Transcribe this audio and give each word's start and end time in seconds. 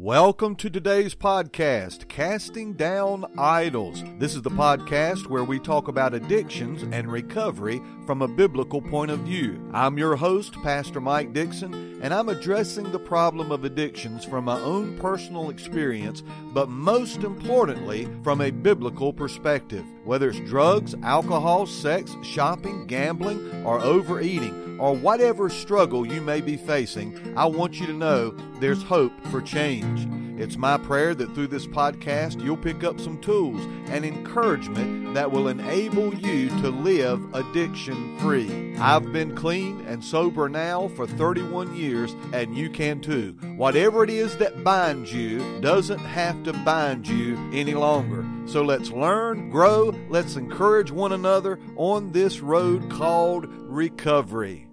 Welcome 0.00 0.54
to 0.56 0.70
today's 0.70 1.16
podcast, 1.16 2.06
Casting 2.06 2.74
Down 2.74 3.24
Idols. 3.36 4.04
This 4.20 4.36
is 4.36 4.42
the 4.42 4.48
podcast 4.48 5.26
where 5.26 5.42
we 5.42 5.58
talk 5.58 5.88
about 5.88 6.14
addictions 6.14 6.84
and 6.84 7.10
recovery 7.10 7.82
from 8.06 8.22
a 8.22 8.28
biblical 8.28 8.80
point 8.80 9.10
of 9.10 9.18
view. 9.18 9.60
I'm 9.74 9.98
your 9.98 10.14
host, 10.14 10.54
Pastor 10.62 11.00
Mike 11.00 11.32
Dixon, 11.32 11.98
and 12.00 12.14
I'm 12.14 12.28
addressing 12.28 12.92
the 12.92 13.00
problem 13.00 13.50
of 13.50 13.64
addictions 13.64 14.24
from 14.24 14.44
my 14.44 14.60
own 14.60 14.96
personal 14.98 15.50
experience, 15.50 16.22
but 16.52 16.68
most 16.68 17.24
importantly, 17.24 18.08
from 18.22 18.40
a 18.40 18.52
biblical 18.52 19.12
perspective. 19.12 19.84
Whether 20.04 20.30
it's 20.30 20.38
drugs, 20.48 20.94
alcohol, 21.02 21.66
sex, 21.66 22.14
shopping, 22.22 22.86
gambling, 22.86 23.64
or 23.64 23.80
overeating, 23.80 24.67
or 24.78 24.94
whatever 24.94 25.48
struggle 25.48 26.06
you 26.06 26.20
may 26.20 26.40
be 26.40 26.56
facing, 26.56 27.36
I 27.36 27.46
want 27.46 27.80
you 27.80 27.86
to 27.86 27.92
know 27.92 28.30
there's 28.60 28.82
hope 28.82 29.12
for 29.26 29.40
change. 29.40 30.06
It's 30.40 30.56
my 30.56 30.78
prayer 30.78 31.16
that 31.16 31.34
through 31.34 31.48
this 31.48 31.66
podcast 31.66 32.42
you'll 32.44 32.56
pick 32.56 32.84
up 32.84 33.00
some 33.00 33.20
tools 33.20 33.60
and 33.88 34.04
encouragement 34.04 35.14
that 35.14 35.32
will 35.32 35.48
enable 35.48 36.14
you 36.14 36.48
to 36.48 36.68
live 36.68 37.34
addiction 37.34 38.16
free. 38.20 38.76
I've 38.76 39.12
been 39.12 39.34
clean 39.34 39.84
and 39.88 40.04
sober 40.04 40.48
now 40.48 40.86
for 40.88 41.08
31 41.08 41.74
years, 41.74 42.14
and 42.32 42.56
you 42.56 42.70
can 42.70 43.00
too. 43.00 43.32
Whatever 43.56 44.04
it 44.04 44.10
is 44.10 44.36
that 44.36 44.62
binds 44.62 45.12
you 45.12 45.60
doesn't 45.60 45.98
have 45.98 46.44
to 46.44 46.52
bind 46.52 47.08
you 47.08 47.36
any 47.52 47.74
longer. 47.74 48.24
So 48.46 48.62
let's 48.62 48.90
learn, 48.90 49.50
grow, 49.50 49.92
let's 50.08 50.36
encourage 50.36 50.92
one 50.92 51.12
another 51.12 51.58
on 51.74 52.12
this 52.12 52.38
road 52.38 52.88
called 52.90 53.46
recovery. 53.48 54.67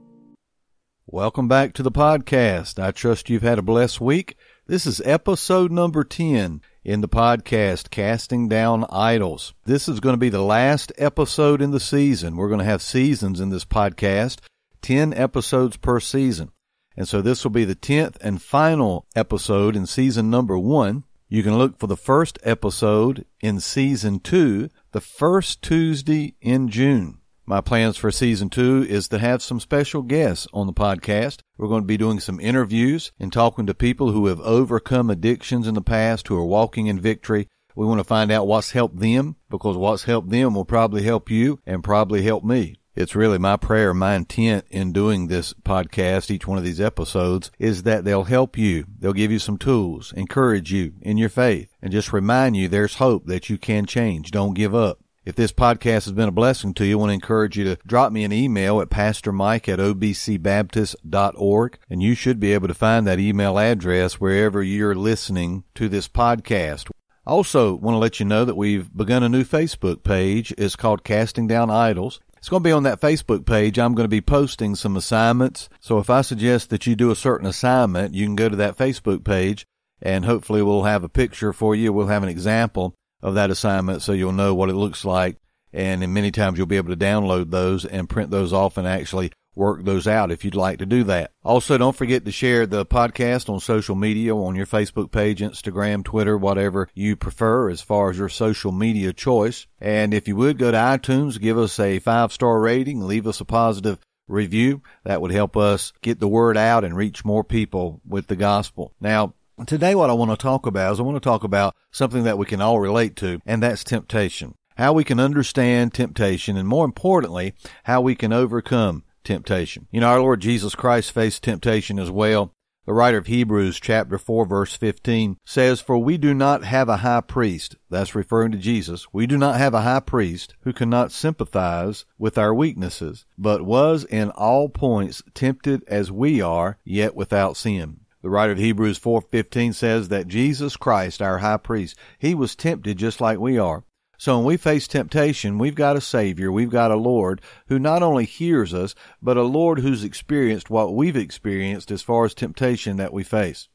Welcome 1.08 1.48
back 1.48 1.74
to 1.74 1.84
the 1.84 1.92
podcast. 1.92 2.84
I 2.84 2.90
trust 2.90 3.30
you've 3.30 3.44
had 3.44 3.60
a 3.60 3.62
blessed 3.62 4.02
week. 4.02 4.36
This 4.66 4.88
is 4.88 5.04
episode 5.06 5.72
number 5.72 6.04
10 6.04 6.62
in 6.84 7.02
the 7.02 7.08
podcast, 7.08 7.92
Casting 7.92 8.50
Down 8.50 8.88
Idols. 8.90 9.54
This 9.66 9.88
is 9.88 10.00
going 10.00 10.14
to 10.14 10.20
be 10.20 10.30
the 10.30 10.42
last 10.42 10.92
episode 10.98 11.62
in 11.62 11.70
the 11.70 11.80
season. 11.80 12.36
We're 12.36 12.48
going 12.48 12.60
to 12.60 12.66
have 12.66 12.82
seasons 12.82 13.40
in 13.40 13.52
this 13.52 13.66
podcast, 13.66 14.40
10 14.82 15.14
episodes 15.14 15.78
per 15.78 16.00
season. 16.00 16.50
And 16.98 17.08
so 17.08 17.22
this 17.22 17.44
will 17.44 17.52
be 17.52 17.66
the 17.66 17.76
10th 17.76 18.18
and 18.22 18.42
final 18.42 19.06
episode 19.16 19.76
in 19.76 19.86
season 19.86 20.32
number 20.32 20.58
one. 20.58 21.04
You 21.30 21.44
can 21.44 21.56
look 21.56 21.78
for 21.78 21.86
the 21.86 21.96
first 21.96 22.40
episode 22.42 23.26
in 23.42 23.60
season 23.60 24.22
two, 24.22 24.70
the 24.92 25.02
first 25.02 25.62
Tuesday 25.62 26.34
in 26.42 26.68
June. 26.68 27.20
My 27.48 27.62
plans 27.62 27.96
for 27.96 28.10
season 28.10 28.50
two 28.50 28.84
is 28.90 29.08
to 29.10 29.20
have 29.20 29.44
some 29.44 29.60
special 29.60 30.02
guests 30.02 30.48
on 30.52 30.66
the 30.66 30.74
podcast. 30.74 31.42
We're 31.60 31.68
going 31.68 31.84
to 31.84 31.88
be 31.88 31.96
doing 31.96 32.20
some 32.20 32.40
interviews 32.40 33.12
and 33.20 33.32
talking 33.32 33.68
to 33.68 33.76
people 33.76 34.12
who 34.12 34.26
have 34.26 34.42
overcome 34.42 35.12
addictions 35.12 35.68
in 35.68 35.76
the 35.76 35.82
past, 35.82 36.28
who 36.28 36.36
are 36.38 36.46
walking 36.46 36.88
in 36.88 37.00
victory. 37.00 37.48
We 37.76 37.86
want 37.86 38.00
to 38.00 38.04
find 38.04 38.32
out 38.32 38.48
what's 38.48 38.72
helped 38.72 39.00
them 39.00 39.36
because 39.48 39.78
what's 39.78 40.06
helped 40.06 40.32
them 40.32 40.56
will 40.56 40.66
probably 40.66 41.04
help 41.04 41.30
you 41.30 41.60
and 41.68 41.84
probably 41.84 42.24
help 42.24 42.44
me. 42.44 42.78
It's 42.96 43.16
really 43.16 43.38
my 43.38 43.58
prayer, 43.58 43.94
my 43.94 44.16
intent 44.16 44.66
in 44.72 44.92
doing 44.92 45.28
this 45.28 45.54
podcast, 45.54 46.32
each 46.32 46.48
one 46.48 46.58
of 46.58 46.64
these 46.64 46.82
episodes, 46.82 47.52
is 47.60 47.84
that 47.84 48.06
they'll 48.06 48.24
help 48.24 48.58
you. 48.58 48.86
They'll 48.98 49.14
give 49.14 49.32
you 49.32 49.40
some 49.40 49.60
tools, 49.60 50.14
encourage 50.14 50.74
you 50.74 50.94
in 51.02 51.18
your 51.18 51.30
faith, 51.30 51.76
and 51.80 51.92
just 51.92 52.12
remind 52.12 52.56
you 52.56 52.68
there's 52.68 52.96
hope 52.96 53.28
that 53.28 53.52
you 53.52 53.60
can 53.60 53.86
change. 53.86 54.32
Don't 54.32 54.56
give 54.56 54.74
up. 54.74 55.00
If 55.26 55.34
this 55.34 55.52
podcast 55.52 56.06
has 56.06 56.12
been 56.12 56.30
a 56.30 56.32
blessing 56.32 56.76
to 56.76 56.86
you, 56.86 56.98
I 56.98 57.00
want 57.00 57.10
to 57.10 57.16
encourage 57.16 57.58
you 57.58 57.64
to 57.64 57.80
drop 57.84 58.12
me 58.12 58.24
an 58.24 58.32
email 58.32 58.80
at 58.80 58.92
pastormike 58.92 59.68
at 59.68 59.80
obcbaptist.org. 59.80 61.80
And 61.90 62.04
you 62.04 62.14
should 62.14 62.40
be 62.40 62.54
able 62.54 62.68
to 62.68 62.76
find 62.76 63.08
that 63.08 63.20
email 63.20 63.58
address 63.58 64.22
wherever 64.22 64.62
you're 64.62 64.94
listening 64.94 65.64
to 65.74 65.90
this 65.90 66.08
podcast. 66.08 66.92
I 67.26 67.32
also 67.32 67.74
want 67.74 67.96
to 67.96 68.00
let 68.00 68.20
you 68.20 68.26
know 68.28 68.46
that 68.46 68.56
we've 68.56 68.96
begun 68.96 69.24
a 69.24 69.30
new 69.30 69.44
Facebook 69.44 70.04
page. 70.04 70.54
It's 70.60 70.76
called 70.76 71.04
Casting 71.04 71.48
Down 71.48 71.72
Idols. 71.72 72.20
It's 72.38 72.48
going 72.48 72.62
to 72.62 72.68
be 72.68 72.72
on 72.72 72.84
that 72.84 73.02
Facebook 73.02 73.48
page. 73.48 73.80
I'm 73.80 73.96
going 73.96 74.06
to 74.06 74.08
be 74.08 74.22
posting 74.22 74.76
some 74.76 74.96
assignments. 74.96 75.70
So 75.80 75.98
if 75.98 76.12
I 76.12 76.22
suggest 76.22 76.70
that 76.70 76.86
you 76.86 76.96
do 76.96 77.10
a 77.10 77.16
certain 77.16 77.48
assignment, 77.48 78.14
you 78.14 78.28
can 78.28 78.36
go 78.36 78.48
to 78.48 78.56
that 78.58 78.78
Facebook 78.78 79.24
page 79.24 79.66
and 80.04 80.26
hopefully 80.26 80.62
we'll 80.62 80.84
have 80.84 81.04
a 81.04 81.10
picture 81.10 81.52
for 81.52 81.74
you. 81.74 81.92
We'll 81.92 82.08
have 82.08 82.22
an 82.22 82.30
example 82.30 82.94
of 83.22 83.36
that 83.36 83.52
assignment 83.52 84.02
so 84.02 84.14
you'll 84.14 84.32
know 84.32 84.54
what 84.54 84.70
it 84.70 84.76
looks 84.76 85.06
like. 85.06 85.38
And 85.74 86.14
many 86.14 86.32
times 86.32 86.58
you'll 86.58 86.68
be 86.68 86.78
able 86.78 86.96
to 86.96 87.06
download 87.06 87.52
those 87.52 87.86
and 87.86 88.10
print 88.10 88.32
those 88.32 88.54
off 88.54 88.78
and 88.78 88.88
actually 88.88 89.32
work 89.56 89.84
those 89.84 90.08
out 90.08 90.32
if 90.32 90.44
you'd 90.44 90.56
like 90.56 90.80
to 90.80 90.86
do 90.86 91.04
that. 91.06 91.32
Also, 91.44 91.78
don't 91.78 91.96
forget 91.96 92.26
to 92.26 92.32
share 92.32 92.66
the 92.66 92.86
podcast 92.86 93.50
on 93.50 93.60
social 93.60 93.96
media, 93.96 94.36
on 94.36 94.56
your 94.56 94.66
Facebook 94.66 95.12
page, 95.12 95.40
Instagram, 95.40 96.04
Twitter, 96.04 96.38
whatever 96.38 96.90
you 96.94 97.16
prefer 97.16 97.70
as 97.70 97.82
far 97.82 98.10
as 98.10 98.18
your 98.18 98.30
social 98.30 98.72
media 98.72 99.14
choice. 99.14 99.66
And 99.80 100.14
if 100.14 100.28
you 100.28 100.36
would 100.36 100.58
go 100.58 100.72
to 100.72 100.78
iTunes, 100.78 101.40
give 101.40 101.58
us 101.58 101.80
a 101.80 102.00
five 102.00 102.32
star 102.32 102.60
rating, 102.60 103.02
leave 103.02 103.28
us 103.28 103.42
a 103.42 103.46
positive 103.46 104.00
review. 104.28 104.82
That 105.04 105.22
would 105.22 105.32
help 105.32 105.56
us 105.58 105.94
get 106.02 106.20
the 106.20 106.28
word 106.28 106.58
out 106.58 106.84
and 106.84 106.96
reach 106.96 107.26
more 107.26 107.44
people 107.44 108.02
with 108.06 108.28
the 108.28 108.36
gospel. 108.36 108.94
Now, 109.00 109.34
Today, 109.64 109.96
what 109.96 110.10
I 110.10 110.14
want 110.14 110.32
to 110.32 110.38
talk 110.38 110.66
about 110.66 110.92
is 110.92 111.00
I 111.00 111.04
want 111.04 111.16
to 111.16 111.22
talk 111.22 111.46
about 111.46 111.76
something 111.90 112.24
that 112.24 112.38
we 112.38 112.46
can 112.46 112.60
all 112.60 112.82
relate 112.82 113.16
to, 113.18 113.40
and 113.46 113.64
that's 113.64 113.86
temptation. 113.86 114.54
How 114.76 114.92
we 114.92 115.06
can 115.06 115.18
understand 115.18 115.94
temptation, 115.94 116.58
and 116.58 116.68
more 116.68 116.84
importantly, 116.84 117.54
how 117.86 118.02
we 118.02 118.16
can 118.16 118.34
overcome 118.34 119.04
temptation. 119.24 119.88
You 119.92 120.02
know, 120.02 120.08
our 120.08 120.20
Lord 120.20 120.42
Jesus 120.42 120.76
Christ 120.76 121.14
faced 121.14 121.42
temptation 121.42 121.98
as 122.00 122.12
well. 122.12 122.52
The 122.86 122.94
writer 122.94 123.18
of 123.18 123.28
Hebrews 123.28 123.80
chapter 123.80 124.18
4 124.18 124.46
verse 124.46 124.76
15 124.76 125.38
says, 125.46 125.80
For 125.80 125.98
we 125.98 126.18
do 126.18 126.34
not 126.34 126.66
have 126.66 126.90
a 126.90 126.98
high 126.98 127.22
priest, 127.22 127.78
that's 127.90 128.14
referring 128.14 128.52
to 128.52 128.58
Jesus, 128.58 129.08
we 129.14 129.26
do 129.26 129.38
not 129.38 129.58
have 129.58 129.74
a 129.74 129.82
high 129.82 130.02
priest 130.02 130.54
who 130.62 130.74
cannot 130.74 131.14
sympathize 131.14 132.06
with 132.20 132.38
our 132.38 132.54
weaknesses, 132.54 133.26
but 133.38 133.66
was 133.66 134.04
in 134.04 134.32
all 134.32 134.68
points 134.68 135.24
tempted 135.34 135.84
as 135.88 136.12
we 136.12 136.42
are, 136.42 136.78
yet 136.84 137.16
without 137.16 137.56
sin. 137.56 138.02
The 138.26 138.32
writer 138.32 138.54
of 138.54 138.58
Hebrews 138.58 138.98
4:15 138.98 139.72
says 139.72 140.08
that 140.08 140.28
Jesus 140.28 140.78
Christ, 140.78 141.22
our 141.22 141.38
high 141.38 141.58
priest, 141.58 141.96
he 142.18 142.34
was 142.34 142.56
tempted 142.56 142.98
just 142.98 143.22
like 143.22 143.38
we 143.38 143.60
are. 143.60 143.84
So 144.18 144.38
when 144.38 144.48
we 144.48 144.58
face 144.58 144.88
temptation, 144.88 145.60
we've 145.60 145.76
got 145.76 145.96
a 145.96 146.02
Savior, 146.02 146.52
we've 146.52 146.72
got 146.72 146.90
a 146.90 146.96
Lord 146.96 147.40
who 147.68 147.78
not 147.78 148.02
only 148.02 148.26
hears 148.26 148.74
us, 148.74 148.96
but 149.22 149.38
a 149.38 149.44
Lord 149.44 149.82
who's 149.82 150.04
experienced 150.04 150.72
what 150.72 150.96
we've 150.96 151.16
experienced 151.16 151.92
as 151.92 152.02
far 152.02 152.26
as 152.26 152.34
temptation 152.34 152.98
that 152.98 153.14
we 153.14 153.24
face. 153.24 153.68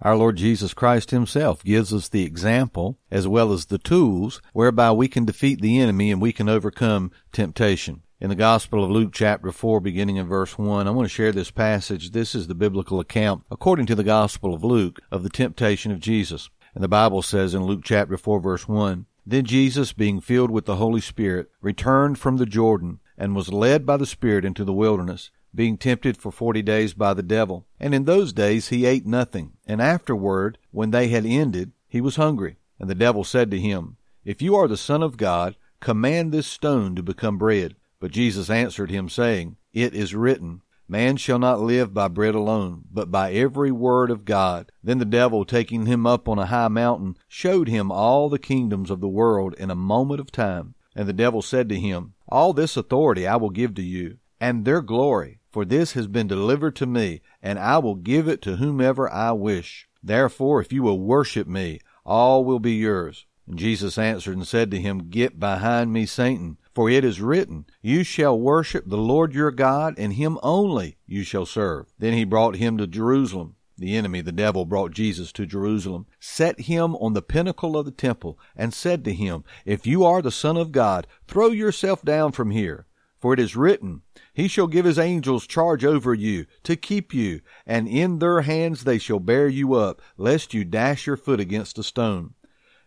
Our 0.00 0.16
Lord 0.16 0.36
Jesus 0.36 0.72
Christ 0.72 1.10
Himself 1.10 1.62
gives 1.62 1.92
us 1.92 2.08
the 2.08 2.24
example 2.24 2.98
as 3.10 3.28
well 3.28 3.52
as 3.52 3.66
the 3.66 3.76
tools 3.76 4.40
whereby 4.54 4.92
we 4.92 5.08
can 5.08 5.26
defeat 5.26 5.60
the 5.60 5.78
enemy 5.78 6.10
and 6.10 6.22
we 6.22 6.32
can 6.32 6.48
overcome 6.48 7.10
temptation 7.32 8.00
in 8.20 8.28
the 8.28 8.36
Gospel 8.36 8.84
of 8.84 8.90
Luke 8.90 9.12
chapter 9.14 9.50
4 9.50 9.80
beginning 9.80 10.16
in 10.16 10.26
verse 10.26 10.58
1. 10.58 10.86
I 10.86 10.90
want 10.90 11.06
to 11.06 11.14
share 11.14 11.32
this 11.32 11.50
passage. 11.50 12.10
This 12.10 12.34
is 12.34 12.48
the 12.48 12.54
biblical 12.54 13.00
account 13.00 13.44
according 13.50 13.86
to 13.86 13.94
the 13.94 14.04
Gospel 14.04 14.52
of 14.52 14.62
Luke 14.62 15.00
of 15.10 15.22
the 15.22 15.30
temptation 15.30 15.90
of 15.90 16.00
Jesus. 16.00 16.50
And 16.74 16.84
the 16.84 16.88
Bible 16.88 17.22
says 17.22 17.54
in 17.54 17.64
Luke 17.64 17.80
chapter 17.82 18.18
4 18.18 18.38
verse 18.40 18.68
1, 18.68 19.06
Then 19.24 19.46
Jesus, 19.46 19.94
being 19.94 20.20
filled 20.20 20.50
with 20.50 20.66
the 20.66 20.76
Holy 20.76 21.00
Spirit, 21.00 21.50
returned 21.62 22.18
from 22.18 22.36
the 22.36 22.44
Jordan 22.44 23.00
and 23.16 23.34
was 23.34 23.54
led 23.54 23.86
by 23.86 23.96
the 23.96 24.04
Spirit 24.04 24.44
into 24.44 24.64
the 24.64 24.74
wilderness, 24.74 25.30
being 25.54 25.78
tempted 25.78 26.18
for 26.18 26.30
forty 26.30 26.60
days 26.60 26.92
by 26.92 27.14
the 27.14 27.22
devil. 27.22 27.66
And 27.80 27.94
in 27.94 28.04
those 28.04 28.34
days 28.34 28.68
he 28.68 28.84
ate 28.84 29.06
nothing. 29.06 29.54
And 29.66 29.80
afterward, 29.80 30.58
when 30.72 30.90
they 30.90 31.08
had 31.08 31.24
ended, 31.24 31.72
he 31.88 32.02
was 32.02 32.16
hungry. 32.16 32.58
And 32.78 32.90
the 32.90 32.94
devil 32.94 33.24
said 33.24 33.50
to 33.50 33.58
him, 33.58 33.96
If 34.26 34.42
you 34.42 34.56
are 34.56 34.68
the 34.68 34.76
Son 34.76 35.02
of 35.02 35.16
God, 35.16 35.56
command 35.80 36.32
this 36.32 36.46
stone 36.46 36.94
to 36.96 37.02
become 37.02 37.38
bread. 37.38 37.76
But 38.00 38.12
Jesus 38.12 38.48
answered 38.48 38.90
him, 38.90 39.08
saying, 39.08 39.56
It 39.74 39.94
is 39.94 40.14
written, 40.14 40.62
Man 40.88 41.16
shall 41.16 41.38
not 41.38 41.60
live 41.60 41.94
by 41.94 42.08
bread 42.08 42.34
alone, 42.34 42.84
but 42.90 43.10
by 43.10 43.32
every 43.32 43.70
word 43.70 44.10
of 44.10 44.24
God. 44.24 44.72
Then 44.82 44.98
the 44.98 45.04
devil, 45.04 45.44
taking 45.44 45.86
him 45.86 46.06
up 46.06 46.28
on 46.28 46.38
a 46.38 46.46
high 46.46 46.68
mountain, 46.68 47.16
showed 47.28 47.68
him 47.68 47.92
all 47.92 48.28
the 48.28 48.38
kingdoms 48.38 48.90
of 48.90 49.00
the 49.00 49.08
world 49.08 49.54
in 49.58 49.70
a 49.70 49.76
moment 49.76 50.18
of 50.18 50.32
time. 50.32 50.74
And 50.96 51.08
the 51.08 51.12
devil 51.12 51.42
said 51.42 51.68
to 51.68 51.78
him, 51.78 52.14
All 52.28 52.52
this 52.52 52.76
authority 52.76 53.26
I 53.26 53.36
will 53.36 53.50
give 53.50 53.74
to 53.76 53.82
you, 53.82 54.18
and 54.40 54.64
their 54.64 54.82
glory, 54.82 55.38
for 55.52 55.64
this 55.64 55.92
has 55.92 56.06
been 56.08 56.26
delivered 56.26 56.74
to 56.76 56.86
me, 56.86 57.20
and 57.42 57.58
I 57.58 57.78
will 57.78 57.94
give 57.94 58.26
it 58.26 58.42
to 58.42 58.56
whomever 58.56 59.08
I 59.08 59.32
wish. 59.32 59.88
Therefore, 60.02 60.60
if 60.60 60.72
you 60.72 60.82
will 60.82 60.98
worship 60.98 61.46
me, 61.46 61.80
all 62.04 62.44
will 62.44 62.58
be 62.58 62.72
yours. 62.72 63.26
And 63.46 63.58
Jesus 63.58 63.98
answered 63.98 64.36
and 64.36 64.46
said 64.46 64.70
to 64.70 64.80
him, 64.80 65.10
Get 65.10 65.38
behind 65.38 65.92
me, 65.92 66.06
Satan. 66.06 66.56
For 66.74 66.88
it 66.88 67.04
is 67.04 67.20
written, 67.20 67.66
You 67.82 68.04
shall 68.04 68.38
worship 68.38 68.84
the 68.86 68.96
Lord 68.96 69.34
your 69.34 69.50
God, 69.50 69.94
and 69.98 70.12
him 70.12 70.38
only 70.42 70.98
you 71.06 71.24
shall 71.24 71.46
serve. 71.46 71.92
Then 71.98 72.12
he 72.12 72.24
brought 72.24 72.56
him 72.56 72.78
to 72.78 72.86
Jerusalem. 72.86 73.56
The 73.76 73.96
enemy, 73.96 74.20
the 74.20 74.30
devil, 74.30 74.66
brought 74.66 74.92
Jesus 74.92 75.32
to 75.32 75.46
Jerusalem, 75.46 76.06
set 76.20 76.60
him 76.60 76.94
on 76.96 77.14
the 77.14 77.22
pinnacle 77.22 77.76
of 77.76 77.86
the 77.86 77.90
temple, 77.90 78.38
and 78.54 78.74
said 78.74 79.04
to 79.04 79.14
him, 79.14 79.42
If 79.64 79.86
you 79.86 80.04
are 80.04 80.22
the 80.22 80.30
Son 80.30 80.56
of 80.56 80.70
God, 80.70 81.06
throw 81.26 81.48
yourself 81.48 82.02
down 82.02 82.32
from 82.32 82.50
here. 82.50 82.86
For 83.20 83.34
it 83.34 83.40
is 83.40 83.56
written, 83.56 84.02
He 84.32 84.48
shall 84.48 84.66
give 84.66 84.86
His 84.86 84.98
angels 84.98 85.46
charge 85.46 85.84
over 85.84 86.14
you, 86.14 86.46
to 86.62 86.74
keep 86.74 87.12
you, 87.12 87.40
and 87.66 87.86
in 87.86 88.18
their 88.18 88.42
hands 88.42 88.84
they 88.84 88.98
shall 88.98 89.18
bear 89.18 89.46
you 89.48 89.74
up, 89.74 90.00
lest 90.16 90.54
you 90.54 90.64
dash 90.64 91.06
your 91.06 91.16
foot 91.16 91.40
against 91.40 91.78
a 91.78 91.82
stone. 91.82 92.34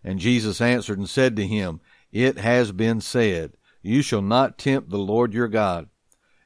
And 0.03 0.19
Jesus 0.19 0.59
answered 0.59 0.97
and 0.97 1.09
said 1.09 1.35
to 1.35 1.45
him, 1.45 1.81
It 2.11 2.39
has 2.39 2.71
been 2.71 2.99
said, 2.99 3.53
You 3.83 4.01
shall 4.01 4.21
not 4.21 4.57
tempt 4.57 4.89
the 4.89 4.97
Lord 4.97 5.33
your 5.33 5.49
God. 5.49 5.89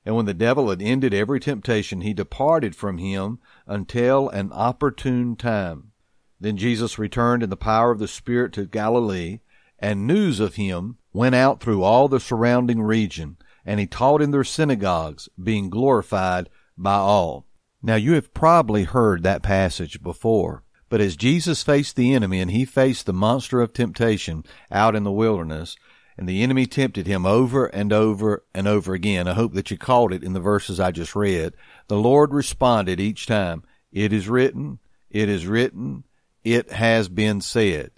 And 0.03 0.15
when 0.15 0.25
the 0.25 0.33
devil 0.33 0.69
had 0.69 0.81
ended 0.81 1.13
every 1.13 1.39
temptation, 1.39 2.01
he 2.01 2.13
departed 2.13 2.75
from 2.75 2.97
him 2.97 3.39
until 3.65 4.27
an 4.29 4.51
opportune 4.51 5.35
time. 5.35 5.91
Then 6.39 6.57
Jesus 6.57 6.97
returned 6.97 7.43
in 7.43 7.49
the 7.49 7.55
power 7.55 7.91
of 7.91 7.99
the 7.99 8.07
Spirit 8.07 8.53
to 8.53 8.65
Galilee, 8.65 9.39
and 9.79 10.07
news 10.07 10.39
of 10.39 10.55
him 10.55 10.97
went 11.13 11.35
out 11.35 11.61
through 11.61 11.83
all 11.83 12.07
the 12.07 12.19
surrounding 12.19 12.81
region, 12.81 13.37
and 13.65 13.79
he 13.79 13.85
taught 13.85 14.21
in 14.21 14.31
their 14.31 14.43
synagogues, 14.43 15.29
being 15.41 15.69
glorified 15.69 16.49
by 16.77 16.95
all. 16.95 17.45
Now 17.83 17.95
you 17.95 18.13
have 18.13 18.33
probably 18.33 18.83
heard 18.83 19.23
that 19.23 19.43
passage 19.43 20.01
before. 20.01 20.63
But 20.89 21.01
as 21.01 21.17
Jesus 21.17 21.63
faced 21.63 21.95
the 21.95 22.13
enemy 22.13 22.39
and 22.39 22.49
he 22.51 22.63
faced 22.65 23.05
the 23.05 23.13
monster 23.13 23.59
of 23.61 23.73
temptation 23.73 24.45
out 24.71 24.95
in 24.95 25.03
the 25.03 25.11
wilderness, 25.11 25.75
and 26.17 26.27
the 26.27 26.41
enemy 26.41 26.65
tempted 26.65 27.05
him 27.05 27.25
over 27.25 27.67
and 27.67 27.93
over 27.93 28.43
and 28.53 28.67
over 28.67 28.93
again, 28.93 29.27
I 29.27 29.33
hope 29.33 29.53
that 29.53 29.69
you 29.69 29.77
caught 29.77 30.13
it 30.13 30.23
in 30.23 30.33
the 30.33 30.39
verses 30.39 30.79
I 30.79 30.91
just 30.91 31.15
read, 31.15 31.53
the 31.87 31.97
Lord 31.97 32.33
responded 32.33 32.99
each 32.99 33.27
time, 33.27 33.63
It 33.91 34.11
is 34.11 34.27
written, 34.27 34.79
it 35.09 35.29
is 35.29 35.45
written, 35.45 36.03
it 36.43 36.71
has 36.71 37.07
been 37.07 37.41
said. 37.41 37.91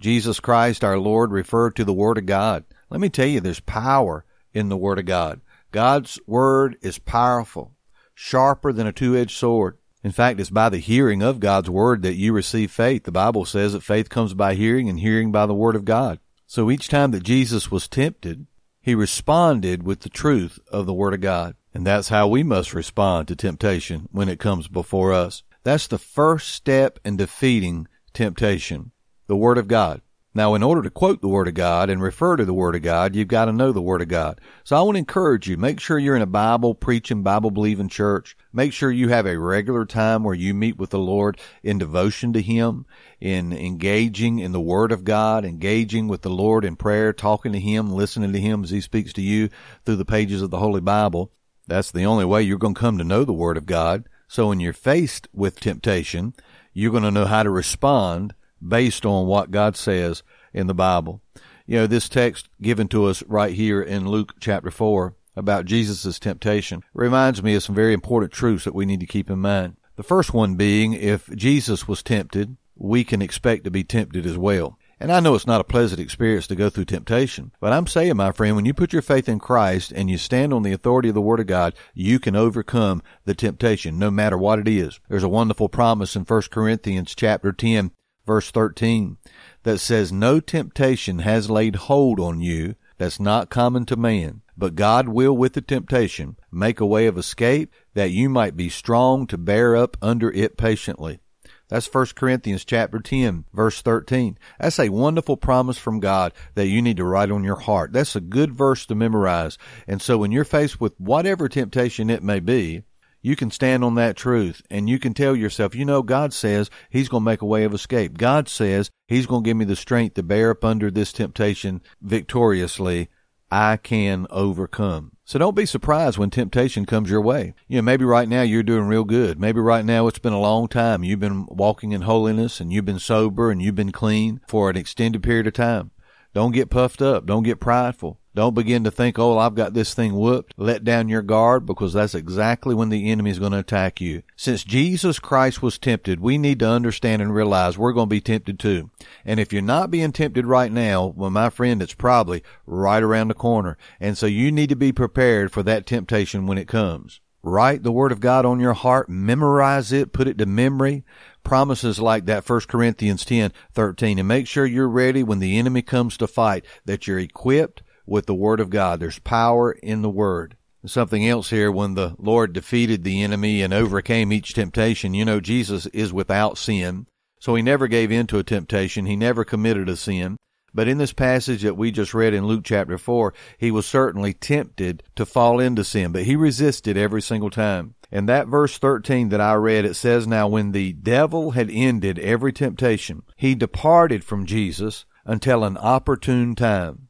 Jesus 0.00 0.40
Christ 0.40 0.84
our 0.84 0.98
Lord 0.98 1.32
referred 1.32 1.76
to 1.76 1.84
the 1.84 1.92
Word 1.92 2.18
of 2.18 2.26
God. 2.26 2.64
Let 2.88 3.00
me 3.00 3.10
tell 3.10 3.26
you, 3.26 3.40
there's 3.40 3.60
power 3.60 4.24
in 4.54 4.68
the 4.68 4.76
Word 4.76 4.98
of 4.98 5.04
God. 5.04 5.40
God's 5.72 6.18
Word 6.26 6.76
is 6.80 6.98
powerful, 6.98 7.74
sharper 8.14 8.72
than 8.72 8.86
a 8.86 8.92
two-edged 8.92 9.36
sword. 9.36 9.76
In 10.02 10.12
fact, 10.12 10.40
it's 10.40 10.50
by 10.50 10.68
the 10.68 10.78
hearing 10.78 11.22
of 11.22 11.40
God's 11.40 11.68
Word 11.68 12.02
that 12.02 12.14
you 12.14 12.32
receive 12.32 12.70
faith. 12.70 13.04
The 13.04 13.12
Bible 13.12 13.44
says 13.44 13.72
that 13.72 13.82
faith 13.82 14.08
comes 14.08 14.32
by 14.32 14.54
hearing 14.54 14.88
and 14.88 15.00
hearing 15.00 15.32
by 15.32 15.46
the 15.46 15.54
Word 15.54 15.76
of 15.76 15.84
God. 15.84 16.20
So 16.50 16.70
each 16.70 16.88
time 16.88 17.10
that 17.10 17.24
Jesus 17.24 17.70
was 17.70 17.88
tempted, 17.88 18.46
he 18.80 18.94
responded 18.94 19.82
with 19.82 20.00
the 20.00 20.08
truth 20.08 20.58
of 20.72 20.86
the 20.86 20.94
Word 20.94 21.12
of 21.12 21.20
God. 21.20 21.56
And 21.74 21.86
that's 21.86 22.08
how 22.08 22.26
we 22.26 22.42
must 22.42 22.72
respond 22.72 23.28
to 23.28 23.36
temptation 23.36 24.08
when 24.12 24.30
it 24.30 24.40
comes 24.40 24.66
before 24.66 25.12
us. 25.12 25.42
That's 25.62 25.86
the 25.86 25.98
first 25.98 26.48
step 26.48 26.98
in 27.04 27.18
defeating 27.18 27.86
temptation 28.14 28.92
the 29.26 29.36
Word 29.36 29.58
of 29.58 29.68
God. 29.68 30.00
Now, 30.34 30.54
in 30.54 30.62
order 30.62 30.82
to 30.82 30.90
quote 30.90 31.22
the 31.22 31.28
Word 31.28 31.48
of 31.48 31.54
God 31.54 31.88
and 31.88 32.02
refer 32.02 32.36
to 32.36 32.44
the 32.44 32.54
Word 32.54 32.76
of 32.76 32.82
God, 32.82 33.16
you've 33.16 33.28
got 33.28 33.46
to 33.46 33.52
know 33.52 33.72
the 33.72 33.80
Word 33.80 34.02
of 34.02 34.08
God. 34.08 34.40
So 34.62 34.76
I 34.76 34.82
want 34.82 34.96
to 34.96 35.00
encourage 35.00 35.48
you, 35.48 35.56
make 35.56 35.80
sure 35.80 35.98
you're 35.98 36.16
in 36.16 36.22
a 36.22 36.26
Bible 36.26 36.74
preaching, 36.74 37.22
Bible 37.22 37.50
believing 37.50 37.88
church. 37.88 38.36
Make 38.52 38.74
sure 38.74 38.90
you 38.90 39.08
have 39.08 39.26
a 39.26 39.38
regular 39.38 39.86
time 39.86 40.24
where 40.24 40.34
you 40.34 40.52
meet 40.52 40.76
with 40.76 40.90
the 40.90 40.98
Lord 40.98 41.40
in 41.62 41.78
devotion 41.78 42.34
to 42.34 42.42
Him, 42.42 42.84
in 43.20 43.54
engaging 43.54 44.38
in 44.38 44.52
the 44.52 44.60
Word 44.60 44.92
of 44.92 45.02
God, 45.02 45.46
engaging 45.46 46.08
with 46.08 46.20
the 46.20 46.30
Lord 46.30 46.64
in 46.64 46.76
prayer, 46.76 47.14
talking 47.14 47.52
to 47.52 47.60
Him, 47.60 47.90
listening 47.90 48.32
to 48.34 48.40
Him 48.40 48.62
as 48.62 48.70
He 48.70 48.82
speaks 48.82 49.14
to 49.14 49.22
you 49.22 49.48
through 49.84 49.96
the 49.96 50.04
pages 50.04 50.42
of 50.42 50.50
the 50.50 50.58
Holy 50.58 50.82
Bible. 50.82 51.32
That's 51.66 51.90
the 51.90 52.04
only 52.04 52.26
way 52.26 52.42
you're 52.42 52.58
going 52.58 52.74
to 52.74 52.80
come 52.80 52.98
to 52.98 53.04
know 53.04 53.24
the 53.24 53.32
Word 53.32 53.56
of 53.56 53.66
God. 53.66 54.08
So 54.28 54.48
when 54.48 54.60
you're 54.60 54.74
faced 54.74 55.26
with 55.32 55.58
temptation, 55.58 56.34
you're 56.74 56.92
going 56.92 57.02
to 57.02 57.10
know 57.10 57.24
how 57.24 57.42
to 57.42 57.50
respond 57.50 58.34
based 58.66 59.04
on 59.06 59.26
what 59.26 59.50
God 59.50 59.76
says 59.76 60.22
in 60.52 60.66
the 60.66 60.74
Bible. 60.74 61.20
You 61.66 61.78
know, 61.78 61.86
this 61.86 62.08
text 62.08 62.48
given 62.62 62.88
to 62.88 63.06
us 63.06 63.22
right 63.24 63.54
here 63.54 63.82
in 63.82 64.08
Luke 64.08 64.34
chapter 64.40 64.70
4 64.70 65.14
about 65.36 65.66
Jesus' 65.66 66.18
temptation 66.18 66.82
reminds 66.94 67.42
me 67.42 67.54
of 67.54 67.62
some 67.62 67.74
very 67.74 67.92
important 67.92 68.32
truths 68.32 68.64
that 68.64 68.74
we 68.74 68.86
need 68.86 69.00
to 69.00 69.06
keep 69.06 69.30
in 69.30 69.38
mind. 69.38 69.76
The 69.96 70.02
first 70.02 70.32
one 70.32 70.56
being 70.56 70.94
if 70.94 71.28
Jesus 71.34 71.86
was 71.86 72.02
tempted, 72.02 72.56
we 72.74 73.04
can 73.04 73.20
expect 73.20 73.64
to 73.64 73.70
be 73.70 73.84
tempted 73.84 74.26
as 74.26 74.38
well. 74.38 74.78
And 75.00 75.12
I 75.12 75.20
know 75.20 75.36
it's 75.36 75.46
not 75.46 75.60
a 75.60 75.64
pleasant 75.64 76.00
experience 76.00 76.48
to 76.48 76.56
go 76.56 76.70
through 76.70 76.86
temptation, 76.86 77.52
but 77.60 77.72
I'm 77.72 77.86
saying, 77.86 78.16
my 78.16 78.32
friend, 78.32 78.56
when 78.56 78.64
you 78.64 78.74
put 78.74 78.92
your 78.92 79.02
faith 79.02 79.28
in 79.28 79.38
Christ 79.38 79.92
and 79.92 80.10
you 80.10 80.18
stand 80.18 80.52
on 80.52 80.64
the 80.64 80.72
authority 80.72 81.08
of 81.08 81.14
the 81.14 81.20
Word 81.20 81.38
of 81.38 81.46
God, 81.46 81.74
you 81.94 82.18
can 82.18 82.34
overcome 82.34 83.02
the 83.24 83.34
temptation, 83.34 83.96
no 83.96 84.10
matter 84.10 84.36
what 84.36 84.58
it 84.58 84.66
is. 84.66 84.98
There's 85.08 85.22
a 85.22 85.28
wonderful 85.28 85.68
promise 85.68 86.16
in 86.16 86.24
1 86.24 86.42
Corinthians 86.50 87.14
chapter 87.14 87.52
10 87.52 87.92
verse 88.28 88.50
13 88.50 89.16
that 89.62 89.78
says, 89.78 90.12
No 90.12 90.38
temptation 90.38 91.20
has 91.20 91.50
laid 91.50 91.76
hold 91.76 92.20
on 92.20 92.40
you 92.40 92.76
that's 92.98 93.18
not 93.18 93.48
common 93.48 93.86
to 93.86 93.96
man, 93.96 94.42
but 94.56 94.74
God 94.74 95.08
will 95.08 95.36
with 95.36 95.54
the 95.54 95.62
temptation 95.62 96.36
make 96.52 96.78
a 96.78 96.86
way 96.86 97.06
of 97.06 97.16
escape 97.16 97.72
that 97.94 98.10
you 98.10 98.28
might 98.28 98.54
be 98.54 98.68
strong 98.68 99.26
to 99.28 99.38
bear 99.38 99.74
up 99.74 99.96
under 100.02 100.30
it 100.30 100.58
patiently. 100.58 101.20
That's 101.68 101.92
1 101.92 102.06
Corinthians 102.16 102.64
chapter 102.64 102.98
10 102.98 103.46
verse 103.52 103.80
13. 103.80 104.38
That's 104.60 104.78
a 104.78 104.88
wonderful 104.90 105.36
promise 105.36 105.78
from 105.78 106.00
God 106.00 106.32
that 106.54 106.66
you 106.66 106.82
need 106.82 106.98
to 106.98 107.04
write 107.04 107.30
on 107.30 107.44
your 107.44 107.60
heart. 107.60 107.92
That's 107.92 108.16
a 108.16 108.20
good 108.20 108.52
verse 108.52 108.84
to 108.86 108.94
memorize. 108.94 109.56
And 109.86 110.02
so 110.02 110.18
when 110.18 110.32
you're 110.32 110.44
faced 110.44 110.80
with 110.80 110.98
whatever 110.98 111.48
temptation 111.48 112.10
it 112.10 112.22
may 112.22 112.40
be, 112.40 112.82
you 113.28 113.36
can 113.36 113.50
stand 113.50 113.84
on 113.84 113.94
that 113.96 114.16
truth 114.16 114.62
and 114.70 114.88
you 114.88 114.98
can 114.98 115.12
tell 115.12 115.36
yourself, 115.36 115.74
you 115.74 115.84
know, 115.84 116.02
God 116.02 116.32
says 116.32 116.70
He's 116.88 117.10
going 117.10 117.20
to 117.20 117.30
make 117.30 117.42
a 117.42 117.46
way 117.46 117.64
of 117.64 117.74
escape. 117.74 118.16
God 118.16 118.48
says 118.48 118.90
He's 119.06 119.26
going 119.26 119.44
to 119.44 119.48
give 119.48 119.56
me 119.56 119.66
the 119.66 119.76
strength 119.76 120.14
to 120.14 120.22
bear 120.22 120.52
up 120.52 120.64
under 120.64 120.90
this 120.90 121.12
temptation 121.12 121.82
victoriously. 122.00 123.10
I 123.50 123.76
can 123.76 124.26
overcome. 124.30 125.12
So 125.24 125.38
don't 125.38 125.56
be 125.56 125.66
surprised 125.66 126.16
when 126.16 126.30
temptation 126.30 126.86
comes 126.86 127.10
your 127.10 127.20
way. 127.20 127.54
You 127.66 127.76
know, 127.76 127.82
maybe 127.82 128.06
right 128.06 128.28
now 128.28 128.42
you're 128.42 128.62
doing 128.62 128.84
real 128.84 129.04
good. 129.04 129.38
Maybe 129.38 129.60
right 129.60 129.84
now 129.84 130.06
it's 130.06 130.18
been 130.18 130.32
a 130.32 130.40
long 130.40 130.66
time. 130.66 131.04
You've 131.04 131.20
been 131.20 131.46
walking 131.50 131.92
in 131.92 132.02
holiness 132.02 132.60
and 132.60 132.72
you've 132.72 132.86
been 132.86 132.98
sober 132.98 133.50
and 133.50 133.60
you've 133.60 133.74
been 133.74 133.92
clean 133.92 134.40
for 134.48 134.70
an 134.70 134.76
extended 134.76 135.22
period 135.22 135.46
of 135.46 135.52
time. 135.52 135.90
Don't 136.38 136.52
get 136.52 136.70
puffed 136.70 137.02
up. 137.02 137.26
Don't 137.26 137.42
get 137.42 137.58
prideful. 137.58 138.20
Don't 138.32 138.54
begin 138.54 138.84
to 138.84 138.92
think, 138.92 139.18
oh, 139.18 139.38
I've 139.38 139.56
got 139.56 139.74
this 139.74 139.92
thing 139.92 140.14
whooped. 140.14 140.54
Let 140.56 140.84
down 140.84 141.08
your 141.08 141.20
guard 141.20 141.66
because 141.66 141.94
that's 141.94 142.14
exactly 142.14 142.76
when 142.76 142.90
the 142.90 143.10
enemy 143.10 143.32
is 143.32 143.40
going 143.40 143.50
to 143.50 143.58
attack 143.58 144.00
you. 144.00 144.22
Since 144.36 144.62
Jesus 144.62 145.18
Christ 145.18 145.62
was 145.62 145.80
tempted, 145.80 146.20
we 146.20 146.38
need 146.38 146.60
to 146.60 146.68
understand 146.68 147.22
and 147.22 147.34
realize 147.34 147.76
we're 147.76 147.92
going 147.92 148.06
to 148.06 148.14
be 148.14 148.20
tempted 148.20 148.60
too. 148.60 148.88
And 149.24 149.40
if 149.40 149.52
you're 149.52 149.62
not 149.62 149.90
being 149.90 150.12
tempted 150.12 150.46
right 150.46 150.70
now, 150.70 151.06
well, 151.06 151.30
my 151.30 151.50
friend, 151.50 151.82
it's 151.82 151.94
probably 151.94 152.44
right 152.66 153.02
around 153.02 153.26
the 153.26 153.34
corner. 153.34 153.76
And 153.98 154.16
so 154.16 154.26
you 154.26 154.52
need 154.52 154.68
to 154.68 154.76
be 154.76 154.92
prepared 154.92 155.50
for 155.50 155.64
that 155.64 155.86
temptation 155.86 156.46
when 156.46 156.56
it 156.56 156.68
comes. 156.68 157.20
Write 157.42 157.82
the 157.82 157.90
Word 157.90 158.12
of 158.12 158.20
God 158.20 158.46
on 158.46 158.60
your 158.60 158.74
heart, 158.74 159.08
memorize 159.08 159.90
it, 159.90 160.12
put 160.12 160.28
it 160.28 160.38
to 160.38 160.46
memory, 160.46 161.04
promises 161.44 162.00
like 162.00 162.26
that 162.26 162.48
1 162.48 162.60
Corinthians 162.68 163.24
10, 163.24 163.52
13, 163.72 164.18
and 164.18 164.28
make 164.28 164.46
sure 164.46 164.66
you're 164.66 164.88
ready 164.88 165.22
when 165.22 165.38
the 165.38 165.58
enemy 165.58 165.82
comes 165.82 166.16
to 166.18 166.26
fight, 166.26 166.64
that 166.84 167.06
you're 167.06 167.18
equipped, 167.18 167.82
with 168.08 168.26
the 168.26 168.34
Word 168.34 168.58
of 168.60 168.70
God. 168.70 169.00
There's 169.00 169.18
power 169.18 169.72
in 169.72 170.02
the 170.02 170.10
Word. 170.10 170.56
Something 170.86 171.28
else 171.28 171.50
here, 171.50 171.70
when 171.70 171.94
the 171.94 172.14
Lord 172.18 172.52
defeated 172.52 173.04
the 173.04 173.22
enemy 173.22 173.62
and 173.62 173.74
overcame 173.74 174.32
each 174.32 174.54
temptation, 174.54 175.12
you 175.12 175.24
know, 175.24 175.40
Jesus 175.40 175.86
is 175.86 176.12
without 176.12 176.56
sin. 176.56 177.06
So 177.40 177.54
he 177.54 177.62
never 177.62 177.86
gave 177.88 178.10
in 178.10 178.26
to 178.28 178.38
a 178.38 178.44
temptation. 178.44 179.06
He 179.06 179.16
never 179.16 179.44
committed 179.44 179.88
a 179.88 179.96
sin. 179.96 180.36
But 180.72 180.88
in 180.88 180.98
this 180.98 181.12
passage 181.12 181.62
that 181.62 181.76
we 181.76 181.90
just 181.90 182.14
read 182.14 182.34
in 182.34 182.46
Luke 182.46 182.62
chapter 182.64 182.98
4, 182.98 183.34
he 183.58 183.70
was 183.70 183.86
certainly 183.86 184.32
tempted 184.32 185.02
to 185.16 185.26
fall 185.26 185.60
into 185.60 185.82
sin, 185.82 186.12
but 186.12 186.24
he 186.24 186.36
resisted 186.36 186.96
every 186.96 187.22
single 187.22 187.50
time. 187.50 187.94
And 188.10 188.28
that 188.28 188.48
verse 188.48 188.78
13 188.78 189.28
that 189.28 189.40
I 189.40 189.54
read, 189.54 189.84
it 189.84 189.94
says, 189.94 190.26
Now 190.26 190.48
when 190.48 190.72
the 190.72 190.92
devil 190.94 191.52
had 191.52 191.70
ended 191.70 192.18
every 192.18 192.52
temptation, 192.52 193.22
he 193.36 193.54
departed 193.54 194.24
from 194.24 194.46
Jesus 194.46 195.04
until 195.24 195.62
an 195.62 195.76
opportune 195.76 196.54
time. 196.54 197.08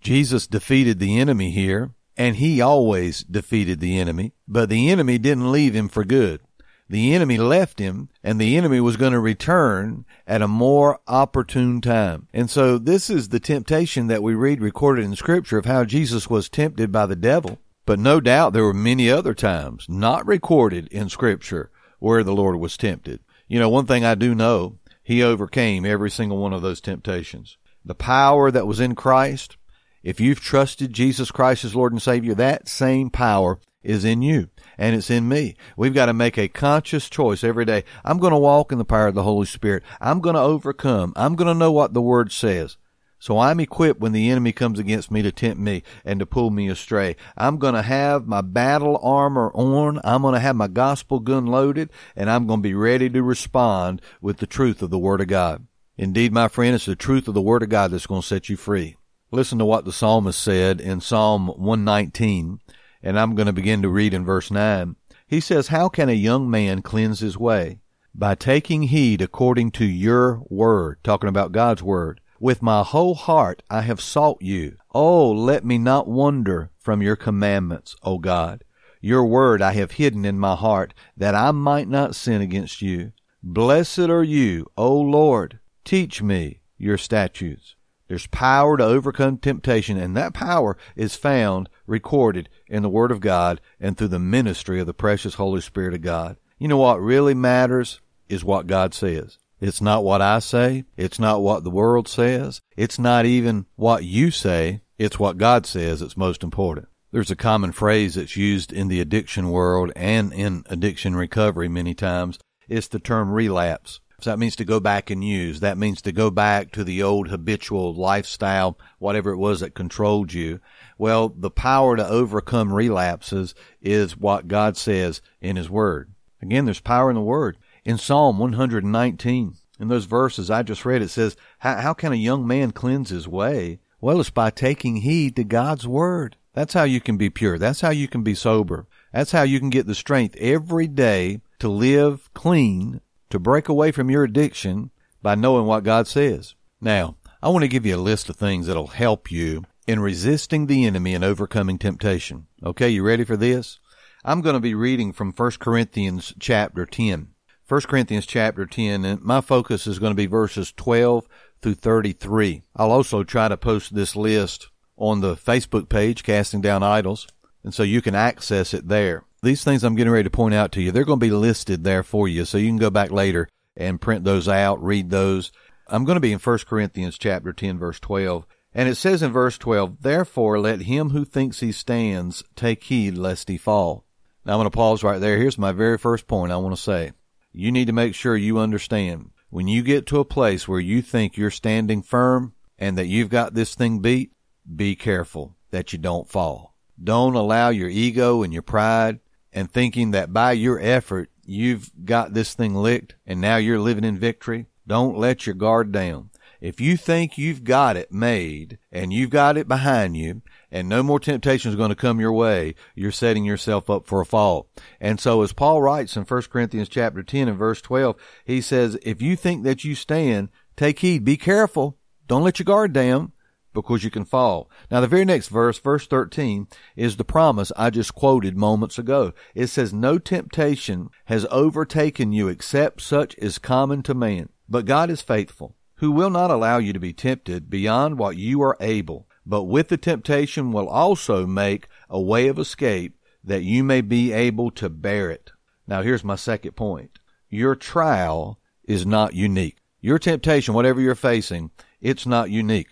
Jesus 0.00 0.46
defeated 0.46 0.98
the 0.98 1.18
enemy 1.18 1.50
here, 1.50 1.94
and 2.16 2.36
he 2.36 2.60
always 2.60 3.24
defeated 3.24 3.80
the 3.80 3.98
enemy, 3.98 4.32
but 4.48 4.68
the 4.68 4.90
enemy 4.90 5.18
didn't 5.18 5.50
leave 5.50 5.74
him 5.74 5.88
for 5.88 6.04
good. 6.04 6.40
The 6.88 7.14
enemy 7.14 7.38
left 7.38 7.78
him, 7.78 8.10
and 8.22 8.38
the 8.38 8.56
enemy 8.56 8.80
was 8.80 8.98
going 8.98 9.12
to 9.12 9.20
return 9.20 10.04
at 10.26 10.42
a 10.42 10.48
more 10.48 11.00
opportune 11.06 11.80
time. 11.80 12.28
And 12.32 12.50
so 12.50 12.76
this 12.76 13.08
is 13.08 13.30
the 13.30 13.40
temptation 13.40 14.06
that 14.08 14.22
we 14.22 14.34
read 14.34 14.60
recorded 14.60 15.04
in 15.04 15.16
Scripture 15.16 15.56
of 15.56 15.64
how 15.64 15.84
Jesus 15.84 16.28
was 16.28 16.50
tempted 16.50 16.92
by 16.92 17.06
the 17.06 17.16
devil. 17.16 17.58
But 17.86 17.98
no 17.98 18.20
doubt 18.20 18.52
there 18.52 18.64
were 18.64 18.74
many 18.74 19.10
other 19.10 19.34
times 19.34 19.86
not 19.88 20.26
recorded 20.26 20.88
in 20.88 21.08
Scripture 21.08 21.70
where 21.98 22.22
the 22.22 22.34
Lord 22.34 22.56
was 22.56 22.76
tempted. 22.76 23.20
You 23.46 23.58
know, 23.58 23.68
one 23.68 23.86
thing 23.86 24.04
I 24.04 24.14
do 24.14 24.34
know, 24.34 24.78
he 25.02 25.22
overcame 25.22 25.84
every 25.84 26.10
single 26.10 26.38
one 26.38 26.52
of 26.52 26.62
those 26.62 26.80
temptations. 26.80 27.58
The 27.84 27.94
power 27.94 28.50
that 28.50 28.66
was 28.66 28.80
in 28.80 28.94
Christ 28.94 29.56
if 30.04 30.20
you've 30.20 30.40
trusted 30.40 30.92
Jesus 30.92 31.30
Christ 31.30 31.64
as 31.64 31.74
Lord 31.74 31.92
and 31.92 32.02
Savior, 32.02 32.34
that 32.34 32.68
same 32.68 33.08
power 33.08 33.58
is 33.82 34.04
in 34.04 34.20
you 34.20 34.50
and 34.76 34.94
it's 34.94 35.10
in 35.10 35.26
me. 35.26 35.56
We've 35.78 35.94
got 35.94 36.06
to 36.06 36.12
make 36.12 36.36
a 36.36 36.46
conscious 36.46 37.08
choice 37.08 37.42
every 37.42 37.64
day. 37.64 37.84
I'm 38.04 38.18
going 38.18 38.32
to 38.32 38.38
walk 38.38 38.70
in 38.70 38.76
the 38.76 38.84
power 38.84 39.06
of 39.06 39.14
the 39.14 39.22
Holy 39.22 39.46
Spirit. 39.46 39.82
I'm 40.02 40.20
going 40.20 40.34
to 40.34 40.42
overcome. 40.42 41.14
I'm 41.16 41.36
going 41.36 41.48
to 41.48 41.58
know 41.58 41.72
what 41.72 41.94
the 41.94 42.02
Word 42.02 42.32
says. 42.32 42.76
So 43.24 43.38
I'm 43.38 43.58
equipped 43.58 44.00
when 44.00 44.12
the 44.12 44.28
enemy 44.28 44.52
comes 44.52 44.78
against 44.78 45.10
me 45.10 45.22
to 45.22 45.32
tempt 45.32 45.58
me 45.58 45.82
and 46.04 46.20
to 46.20 46.26
pull 46.26 46.50
me 46.50 46.68
astray. 46.68 47.16
I'm 47.38 47.56
going 47.56 47.72
to 47.72 47.80
have 47.80 48.26
my 48.26 48.42
battle 48.42 49.00
armor 49.02 49.50
on. 49.54 49.98
I'm 50.04 50.20
going 50.20 50.34
to 50.34 50.40
have 50.40 50.56
my 50.56 50.68
gospel 50.68 51.20
gun 51.20 51.46
loaded 51.46 51.88
and 52.14 52.28
I'm 52.28 52.46
going 52.46 52.58
to 52.58 52.68
be 52.68 52.74
ready 52.74 53.08
to 53.08 53.22
respond 53.22 54.02
with 54.20 54.36
the 54.36 54.46
truth 54.46 54.82
of 54.82 54.90
the 54.90 54.98
word 54.98 55.22
of 55.22 55.28
God. 55.28 55.66
Indeed, 55.96 56.34
my 56.34 56.48
friend, 56.48 56.74
it's 56.74 56.84
the 56.84 56.96
truth 56.96 57.26
of 57.26 57.32
the 57.32 57.40
word 57.40 57.62
of 57.62 57.70
God 57.70 57.92
that's 57.92 58.06
going 58.06 58.20
to 58.20 58.26
set 58.26 58.50
you 58.50 58.58
free. 58.58 58.94
Listen 59.30 59.58
to 59.58 59.64
what 59.64 59.86
the 59.86 59.92
psalmist 59.92 60.38
said 60.38 60.78
in 60.78 61.00
Psalm 61.00 61.46
119, 61.46 62.60
and 63.02 63.18
I'm 63.18 63.34
going 63.34 63.46
to 63.46 63.54
begin 63.54 63.80
to 63.80 63.88
read 63.88 64.12
in 64.12 64.26
verse 64.26 64.50
9. 64.50 64.96
He 65.26 65.40
says, 65.40 65.68
How 65.68 65.88
can 65.88 66.10
a 66.10 66.12
young 66.12 66.50
man 66.50 66.82
cleanse 66.82 67.20
his 67.20 67.38
way? 67.38 67.80
By 68.14 68.34
taking 68.34 68.82
heed 68.82 69.22
according 69.22 69.70
to 69.70 69.86
your 69.86 70.42
word, 70.50 70.98
talking 71.02 71.30
about 71.30 71.52
God's 71.52 71.82
word. 71.82 72.20
With 72.40 72.62
my 72.62 72.82
whole 72.82 73.14
heart 73.14 73.62
I 73.70 73.82
have 73.82 74.00
sought 74.00 74.42
you. 74.42 74.76
Oh, 74.92 75.30
let 75.30 75.64
me 75.64 75.78
not 75.78 76.08
wander 76.08 76.70
from 76.78 77.00
your 77.00 77.16
commandments, 77.16 77.96
O 78.02 78.18
God. 78.18 78.64
Your 79.00 79.24
word 79.24 79.62
I 79.62 79.72
have 79.72 79.92
hidden 79.92 80.24
in 80.24 80.38
my 80.38 80.56
heart, 80.56 80.94
that 81.16 81.34
I 81.34 81.50
might 81.50 81.88
not 81.88 82.14
sin 82.16 82.40
against 82.40 82.82
you. 82.82 83.12
Blessed 83.42 83.98
are 83.98 84.24
you, 84.24 84.66
O 84.76 84.98
Lord. 84.98 85.60
Teach 85.84 86.22
me 86.22 86.60
your 86.78 86.98
statutes. 86.98 87.76
There's 88.08 88.26
power 88.26 88.76
to 88.76 88.84
overcome 88.84 89.38
temptation, 89.38 89.98
and 89.98 90.16
that 90.16 90.34
power 90.34 90.76
is 90.96 91.16
found 91.16 91.68
recorded 91.86 92.48
in 92.66 92.82
the 92.82 92.88
Word 92.88 93.10
of 93.10 93.20
God 93.20 93.60
and 93.80 93.96
through 93.96 94.08
the 94.08 94.18
ministry 94.18 94.80
of 94.80 94.86
the 94.86 94.94
precious 94.94 95.34
Holy 95.34 95.60
Spirit 95.60 95.94
of 95.94 96.02
God. 96.02 96.36
You 96.58 96.68
know 96.68 96.76
what 96.76 97.00
really 97.00 97.34
matters 97.34 98.00
is 98.28 98.44
what 98.44 98.66
God 98.66 98.94
says. 98.94 99.38
It's 99.66 99.80
not 99.80 100.04
what 100.04 100.20
I 100.20 100.40
say. 100.40 100.84
It's 100.94 101.18
not 101.18 101.40
what 101.40 101.64
the 101.64 101.70
world 101.70 102.06
says. 102.06 102.60
It's 102.76 102.98
not 102.98 103.24
even 103.24 103.64
what 103.76 104.04
you 104.04 104.30
say. 104.30 104.82
It's 104.98 105.18
what 105.18 105.38
God 105.38 105.64
says 105.64 106.00
that's 106.00 106.18
most 106.18 106.44
important. 106.44 106.88
There's 107.12 107.30
a 107.30 107.36
common 107.36 107.72
phrase 107.72 108.16
that's 108.16 108.36
used 108.36 108.74
in 108.74 108.88
the 108.88 109.00
addiction 109.00 109.48
world 109.48 109.90
and 109.96 110.34
in 110.34 110.64
addiction 110.66 111.16
recovery 111.16 111.68
many 111.68 111.94
times. 111.94 112.38
It's 112.68 112.88
the 112.88 112.98
term 112.98 113.30
relapse. 113.30 114.00
So 114.20 114.28
that 114.28 114.38
means 114.38 114.54
to 114.56 114.66
go 114.66 114.80
back 114.80 115.08
and 115.08 115.24
use. 115.24 115.60
That 115.60 115.78
means 115.78 116.02
to 116.02 116.12
go 116.12 116.30
back 116.30 116.70
to 116.72 116.84
the 116.84 117.02
old 117.02 117.28
habitual 117.28 117.94
lifestyle, 117.94 118.78
whatever 118.98 119.30
it 119.30 119.38
was 119.38 119.60
that 119.60 119.74
controlled 119.74 120.34
you. 120.34 120.60
Well, 120.98 121.30
the 121.30 121.50
power 121.50 121.96
to 121.96 122.06
overcome 122.06 122.70
relapses 122.70 123.54
is 123.80 124.14
what 124.14 124.46
God 124.46 124.76
says 124.76 125.22
in 125.40 125.56
His 125.56 125.70
Word. 125.70 126.12
Again, 126.42 126.66
there's 126.66 126.80
power 126.80 127.08
in 127.08 127.16
the 127.16 127.22
Word. 127.22 127.56
In 127.84 127.98
Psalm 127.98 128.38
119, 128.38 129.56
in 129.78 129.88
those 129.88 130.06
verses 130.06 130.50
I 130.50 130.62
just 130.62 130.86
read, 130.86 131.02
it 131.02 131.10
says, 131.10 131.36
How 131.58 131.92
can 131.92 132.12
a 132.12 132.16
young 132.16 132.46
man 132.46 132.70
cleanse 132.70 133.10
his 133.10 133.28
way? 133.28 133.80
Well, 134.00 134.20
it's 134.20 134.30
by 134.30 134.48
taking 134.48 134.96
heed 134.96 135.36
to 135.36 135.44
God's 135.44 135.86
Word. 135.86 136.36
That's 136.54 136.72
how 136.72 136.84
you 136.84 137.02
can 137.02 137.18
be 137.18 137.28
pure. 137.28 137.58
That's 137.58 137.82
how 137.82 137.90
you 137.90 138.08
can 138.08 138.22
be 138.22 138.34
sober. 138.34 138.86
That's 139.12 139.32
how 139.32 139.42
you 139.42 139.60
can 139.60 139.68
get 139.68 139.86
the 139.86 139.94
strength 139.94 140.34
every 140.36 140.86
day 140.86 141.42
to 141.58 141.68
live 141.68 142.32
clean, 142.32 143.02
to 143.28 143.38
break 143.38 143.68
away 143.68 143.92
from 143.92 144.10
your 144.10 144.24
addiction 144.24 144.90
by 145.20 145.34
knowing 145.34 145.66
what 145.66 145.84
God 145.84 146.06
says. 146.06 146.54
Now, 146.80 147.16
I 147.42 147.50
want 147.50 147.64
to 147.64 147.68
give 147.68 147.84
you 147.84 147.96
a 147.96 147.98
list 147.98 148.30
of 148.30 148.36
things 148.36 148.66
that'll 148.66 148.86
help 148.86 149.30
you 149.30 149.64
in 149.86 150.00
resisting 150.00 150.66
the 150.66 150.86
enemy 150.86 151.14
and 151.14 151.22
overcoming 151.22 151.76
temptation. 151.76 152.46
Okay, 152.64 152.88
you 152.88 153.02
ready 153.02 153.24
for 153.24 153.36
this? 153.36 153.78
I'm 154.24 154.40
going 154.40 154.54
to 154.54 154.60
be 154.60 154.74
reading 154.74 155.12
from 155.12 155.32
1 155.32 155.50
Corinthians 155.58 156.32
chapter 156.38 156.86
10. 156.86 157.33
1 157.66 157.80
Corinthians 157.82 158.26
chapter 158.26 158.66
10, 158.66 159.06
and 159.06 159.22
my 159.22 159.40
focus 159.40 159.86
is 159.86 159.98
going 159.98 160.10
to 160.10 160.16
be 160.16 160.26
verses 160.26 160.70
12 160.72 161.26
through 161.62 161.74
33. 161.74 162.60
I'll 162.76 162.90
also 162.90 163.24
try 163.24 163.48
to 163.48 163.56
post 163.56 163.94
this 163.94 164.14
list 164.14 164.68
on 164.98 165.22
the 165.22 165.34
Facebook 165.34 165.88
page, 165.88 166.22
Casting 166.22 166.60
Down 166.60 166.82
Idols, 166.82 167.26
and 167.62 167.72
so 167.72 167.82
you 167.82 168.02
can 168.02 168.14
access 168.14 168.74
it 168.74 168.88
there. 168.88 169.24
These 169.42 169.64
things 169.64 169.82
I'm 169.82 169.94
getting 169.94 170.12
ready 170.12 170.24
to 170.24 170.30
point 170.30 170.54
out 170.54 170.72
to 170.72 170.82
you, 170.82 170.92
they're 170.92 171.06
going 171.06 171.20
to 171.20 171.26
be 171.26 171.30
listed 171.30 171.84
there 171.84 172.02
for 172.02 172.28
you, 172.28 172.44
so 172.44 172.58
you 172.58 172.68
can 172.68 172.76
go 172.76 172.90
back 172.90 173.10
later 173.10 173.48
and 173.74 173.98
print 173.98 174.24
those 174.24 174.46
out, 174.46 174.84
read 174.84 175.08
those. 175.08 175.50
I'm 175.88 176.04
going 176.04 176.16
to 176.16 176.20
be 176.20 176.34
in 176.34 176.38
1 176.40 176.58
Corinthians 176.68 177.16
chapter 177.16 177.54
10, 177.54 177.78
verse 177.78 177.98
12. 177.98 178.44
And 178.74 178.90
it 178.90 178.96
says 178.96 179.22
in 179.22 179.32
verse 179.32 179.56
12, 179.56 180.02
Therefore 180.02 180.60
let 180.60 180.82
him 180.82 181.10
who 181.10 181.24
thinks 181.24 181.60
he 181.60 181.72
stands 181.72 182.44
take 182.56 182.84
heed 182.84 183.16
lest 183.16 183.48
he 183.48 183.56
fall. 183.56 184.04
Now 184.44 184.52
I'm 184.52 184.58
going 184.58 184.70
to 184.70 184.76
pause 184.76 185.02
right 185.02 185.18
there. 185.18 185.38
Here's 185.38 185.56
my 185.56 185.72
very 185.72 185.96
first 185.96 186.26
point 186.26 186.52
I 186.52 186.56
want 186.58 186.76
to 186.76 186.82
say 186.82 187.12
you 187.54 187.72
need 187.72 187.86
to 187.86 187.92
make 187.92 188.14
sure 188.14 188.36
you 188.36 188.58
understand 188.58 189.30
when 189.54 189.68
you 189.68 189.84
get 189.84 190.04
to 190.06 190.18
a 190.18 190.24
place 190.24 190.66
where 190.66 190.80
you 190.80 191.00
think 191.00 191.36
you're 191.36 191.48
standing 191.48 192.02
firm 192.02 192.54
and 192.76 192.98
that 192.98 193.06
you've 193.06 193.28
got 193.28 193.54
this 193.54 193.76
thing 193.76 194.00
beat, 194.00 194.32
be 194.74 194.96
careful 194.96 195.54
that 195.70 195.92
you 195.92 195.98
don't 196.00 196.28
fall. 196.28 196.74
Don't 197.00 197.36
allow 197.36 197.68
your 197.68 197.88
ego 197.88 198.42
and 198.42 198.52
your 198.52 198.62
pride 198.62 199.20
and 199.52 199.70
thinking 199.70 200.10
that 200.10 200.32
by 200.32 200.50
your 200.50 200.80
effort 200.80 201.30
you've 201.44 201.92
got 202.04 202.34
this 202.34 202.54
thing 202.54 202.74
licked 202.74 203.14
and 203.24 203.40
now 203.40 203.56
you're 203.56 203.78
living 203.78 204.02
in 204.02 204.18
victory. 204.18 204.66
Don't 204.88 205.16
let 205.16 205.46
your 205.46 205.54
guard 205.54 205.92
down. 205.92 206.30
If 206.60 206.80
you 206.80 206.96
think 206.96 207.38
you've 207.38 207.62
got 207.62 207.96
it 207.96 208.10
made 208.10 208.78
and 208.90 209.12
you've 209.12 209.30
got 209.30 209.56
it 209.56 209.68
behind 209.68 210.16
you 210.16 210.42
and 210.74 210.88
no 210.88 211.04
more 211.04 211.20
temptation 211.20 211.70
is 211.70 211.76
going 211.76 211.90
to 211.90 211.94
come 211.94 212.18
your 212.18 212.32
way, 212.32 212.74
you're 212.96 213.12
setting 213.12 213.44
yourself 213.44 213.88
up 213.88 214.08
for 214.08 214.20
a 214.20 214.26
fall. 214.26 214.68
And 215.00 215.20
so 215.20 215.42
as 215.42 215.52
Paul 215.52 215.80
writes 215.80 216.16
in 216.16 216.24
1 216.24 216.42
Corinthians 216.50 216.88
chapter 216.88 217.22
10 217.22 217.46
and 217.46 217.56
verse 217.56 217.80
12, 217.80 218.16
he 218.44 218.60
says, 218.60 218.98
if 219.02 219.22
you 219.22 219.36
think 219.36 219.62
that 219.62 219.84
you 219.84 219.94
stand, 219.94 220.48
take 220.76 220.98
heed, 220.98 221.24
be 221.24 221.36
careful. 221.36 221.96
Don't 222.26 222.42
let 222.42 222.58
your 222.58 222.64
guard 222.64 222.92
down 222.92 223.30
because 223.72 224.02
you 224.02 224.10
can 224.10 224.24
fall. 224.24 224.68
Now 224.90 225.00
the 225.00 225.06
very 225.06 225.24
next 225.24 225.46
verse, 225.46 225.78
verse 225.78 226.08
13, 226.08 226.66
is 226.96 227.16
the 227.16 227.24
promise 227.24 227.70
I 227.76 227.90
just 227.90 228.16
quoted 228.16 228.56
moments 228.56 228.98
ago. 228.98 229.32
It 229.54 229.68
says, 229.68 229.92
no 229.92 230.18
temptation 230.18 231.08
has 231.26 231.46
overtaken 231.52 232.32
you 232.32 232.48
except 232.48 233.00
such 233.00 233.38
as 233.38 233.58
common 233.58 234.02
to 234.02 234.14
man. 234.14 234.48
But 234.68 234.86
God 234.86 235.08
is 235.08 235.22
faithful 235.22 235.76
who 235.98 236.10
will 236.10 236.30
not 236.30 236.50
allow 236.50 236.78
you 236.78 236.92
to 236.92 236.98
be 236.98 237.12
tempted 237.12 237.70
beyond 237.70 238.18
what 238.18 238.36
you 238.36 238.60
are 238.60 238.76
able, 238.80 239.28
but 239.46 239.64
with 239.64 239.88
the 239.88 239.96
temptation 239.96 240.72
will 240.72 240.88
also 240.88 241.46
make 241.46 241.88
a 242.08 242.20
way 242.20 242.48
of 242.48 242.58
escape 242.58 243.18
that 243.42 243.62
you 243.62 243.84
may 243.84 244.00
be 244.00 244.32
able 244.32 244.70
to 244.70 244.88
bear 244.88 245.30
it. 245.30 245.52
Now 245.86 246.02
here's 246.02 246.24
my 246.24 246.36
second 246.36 246.72
point. 246.72 247.18
Your 247.48 247.74
trial 247.74 248.58
is 248.84 249.06
not 249.06 249.34
unique. 249.34 249.78
Your 250.00 250.18
temptation, 250.18 250.74
whatever 250.74 251.00
you're 251.00 251.14
facing, 251.14 251.70
it's 252.00 252.26
not 252.26 252.50
unique. 252.50 252.90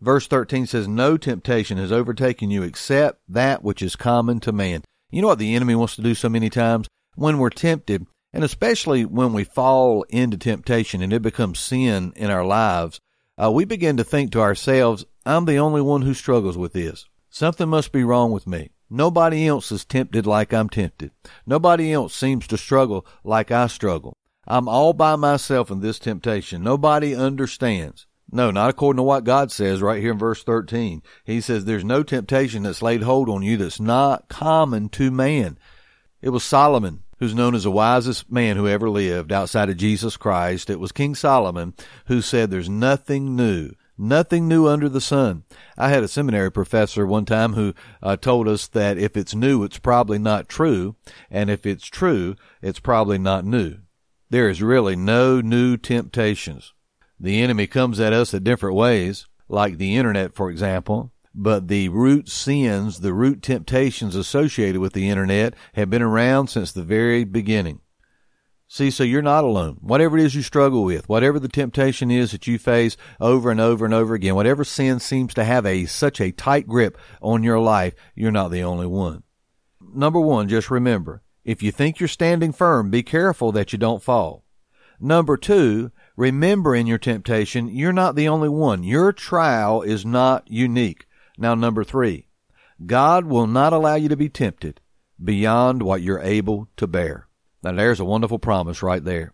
Verse 0.00 0.26
13 0.26 0.66
says, 0.66 0.86
No 0.86 1.16
temptation 1.16 1.78
has 1.78 1.90
overtaken 1.90 2.50
you 2.50 2.62
except 2.62 3.20
that 3.28 3.62
which 3.64 3.82
is 3.82 3.96
common 3.96 4.40
to 4.40 4.52
man. 4.52 4.82
You 5.10 5.22
know 5.22 5.28
what 5.28 5.38
the 5.38 5.54
enemy 5.54 5.74
wants 5.74 5.96
to 5.96 6.02
do 6.02 6.14
so 6.14 6.28
many 6.28 6.50
times? 6.50 6.88
When 7.14 7.38
we're 7.38 7.50
tempted, 7.50 8.06
and 8.32 8.44
especially 8.44 9.04
when 9.04 9.32
we 9.32 9.44
fall 9.44 10.02
into 10.10 10.36
temptation 10.36 11.02
and 11.02 11.12
it 11.12 11.22
becomes 11.22 11.60
sin 11.60 12.12
in 12.16 12.30
our 12.30 12.44
lives, 12.44 13.00
uh, 13.42 13.50
we 13.50 13.64
begin 13.64 13.96
to 13.96 14.04
think 14.04 14.32
to 14.32 14.40
ourselves, 14.40 15.04
I'm 15.26 15.44
the 15.44 15.56
only 15.56 15.80
one 15.80 16.02
who 16.02 16.14
struggles 16.14 16.56
with 16.58 16.72
this. 16.72 17.06
Something 17.30 17.68
must 17.68 17.92
be 17.92 18.04
wrong 18.04 18.30
with 18.30 18.46
me. 18.46 18.70
Nobody 18.90 19.46
else 19.46 19.72
is 19.72 19.84
tempted 19.84 20.26
like 20.26 20.52
I'm 20.52 20.68
tempted. 20.68 21.10
Nobody 21.46 21.92
else 21.92 22.14
seems 22.14 22.46
to 22.48 22.58
struggle 22.58 23.06
like 23.24 23.50
I 23.50 23.66
struggle. 23.66 24.16
I'm 24.46 24.68
all 24.68 24.92
by 24.92 25.16
myself 25.16 25.70
in 25.70 25.80
this 25.80 25.98
temptation. 25.98 26.62
Nobody 26.62 27.14
understands. 27.14 28.06
No, 28.30 28.50
not 28.50 28.70
according 28.70 28.98
to 28.98 29.02
what 29.02 29.24
God 29.24 29.50
says 29.50 29.80
right 29.80 30.00
here 30.00 30.12
in 30.12 30.18
verse 30.18 30.42
13. 30.42 31.02
He 31.24 31.40
says 31.40 31.64
there's 31.64 31.84
no 31.84 32.02
temptation 32.02 32.64
that's 32.64 32.82
laid 32.82 33.02
hold 33.02 33.28
on 33.28 33.42
you 33.42 33.56
that's 33.56 33.80
not 33.80 34.28
common 34.28 34.88
to 34.90 35.10
man. 35.10 35.58
It 36.20 36.30
was 36.30 36.44
Solomon 36.44 37.02
who's 37.18 37.34
known 37.34 37.54
as 37.54 37.64
the 37.64 37.70
wisest 37.70 38.30
man 38.30 38.56
who 38.56 38.66
ever 38.68 38.90
lived 38.90 39.32
outside 39.32 39.70
of 39.70 39.76
Jesus 39.76 40.16
Christ. 40.16 40.68
It 40.68 40.80
was 40.80 40.92
King 40.92 41.14
Solomon 41.14 41.74
who 42.06 42.20
said 42.20 42.50
there's 42.50 42.68
nothing 42.68 43.36
new, 43.36 43.70
nothing 43.96 44.48
new 44.48 44.66
under 44.66 44.88
the 44.88 45.00
sun. 45.00 45.44
I 45.76 45.88
had 45.88 46.02
a 46.02 46.08
seminary 46.08 46.50
professor 46.50 47.06
one 47.06 47.24
time 47.24 47.54
who 47.54 47.74
uh, 48.02 48.16
told 48.16 48.48
us 48.48 48.66
that 48.68 48.98
if 48.98 49.16
it's 49.16 49.34
new, 49.34 49.64
it's 49.64 49.78
probably 49.78 50.18
not 50.18 50.48
true, 50.48 50.96
and 51.30 51.50
if 51.50 51.66
it's 51.66 51.86
true, 51.86 52.36
it's 52.62 52.80
probably 52.80 53.18
not 53.18 53.44
new. 53.44 53.78
There 54.30 54.48
is 54.48 54.62
really 54.62 54.96
no 54.96 55.40
new 55.40 55.76
temptations. 55.76 56.72
The 57.20 57.40
enemy 57.40 57.66
comes 57.66 58.00
at 58.00 58.12
us 58.12 58.34
in 58.34 58.42
different 58.42 58.76
ways, 58.76 59.26
like 59.48 59.78
the 59.78 59.96
internet, 59.96 60.34
for 60.34 60.50
example 60.50 61.12
but 61.34 61.66
the 61.66 61.88
root 61.88 62.28
sins, 62.28 63.00
the 63.00 63.12
root 63.12 63.42
temptations 63.42 64.14
associated 64.14 64.80
with 64.80 64.92
the 64.92 65.08
internet 65.08 65.54
have 65.74 65.90
been 65.90 66.02
around 66.02 66.46
since 66.46 66.70
the 66.70 66.84
very 66.84 67.24
beginning. 67.24 67.80
See, 68.66 68.90
so 68.90 69.04
you're 69.04 69.22
not 69.22 69.44
alone. 69.44 69.76
Whatever 69.80 70.18
it 70.18 70.24
is 70.24 70.34
you 70.34 70.42
struggle 70.42 70.84
with, 70.84 71.08
whatever 71.08 71.38
the 71.38 71.48
temptation 71.48 72.10
is 72.10 72.32
that 72.32 72.46
you 72.46 72.58
face 72.58 72.96
over 73.20 73.50
and 73.50 73.60
over 73.60 73.84
and 73.84 73.94
over 73.94 74.14
again, 74.14 74.34
whatever 74.34 74.64
sin 74.64 75.00
seems 75.00 75.34
to 75.34 75.44
have 75.44 75.66
a 75.66 75.84
such 75.86 76.20
a 76.20 76.32
tight 76.32 76.66
grip 76.66 76.98
on 77.20 77.42
your 77.42 77.60
life, 77.60 77.94
you're 78.14 78.32
not 78.32 78.50
the 78.50 78.62
only 78.62 78.86
one. 78.86 79.22
Number 79.80 80.18
one, 80.18 80.48
just 80.48 80.70
remember, 80.70 81.22
if 81.44 81.62
you 81.62 81.70
think 81.70 82.00
you're 82.00 82.08
standing 82.08 82.52
firm, 82.52 82.90
be 82.90 83.02
careful 83.02 83.52
that 83.52 83.72
you 83.72 83.78
don't 83.78 84.02
fall. 84.02 84.44
Number 84.98 85.36
two, 85.36 85.92
Remember 86.16 86.76
in 86.76 86.86
your 86.86 86.98
temptation, 86.98 87.68
you're 87.68 87.92
not 87.92 88.14
the 88.14 88.28
only 88.28 88.48
one. 88.48 88.84
Your 88.84 89.12
trial 89.12 89.82
is 89.82 90.06
not 90.06 90.48
unique. 90.48 91.06
Now, 91.36 91.56
number 91.56 91.82
three, 91.82 92.28
God 92.86 93.26
will 93.26 93.48
not 93.48 93.72
allow 93.72 93.96
you 93.96 94.08
to 94.08 94.16
be 94.16 94.28
tempted 94.28 94.80
beyond 95.22 95.82
what 95.82 96.02
you're 96.02 96.20
able 96.20 96.68
to 96.76 96.86
bear. 96.86 97.23
Now, 97.64 97.72
there's 97.72 98.00
a 98.00 98.04
wonderful 98.04 98.38
promise 98.38 98.82
right 98.82 99.02
there. 99.02 99.32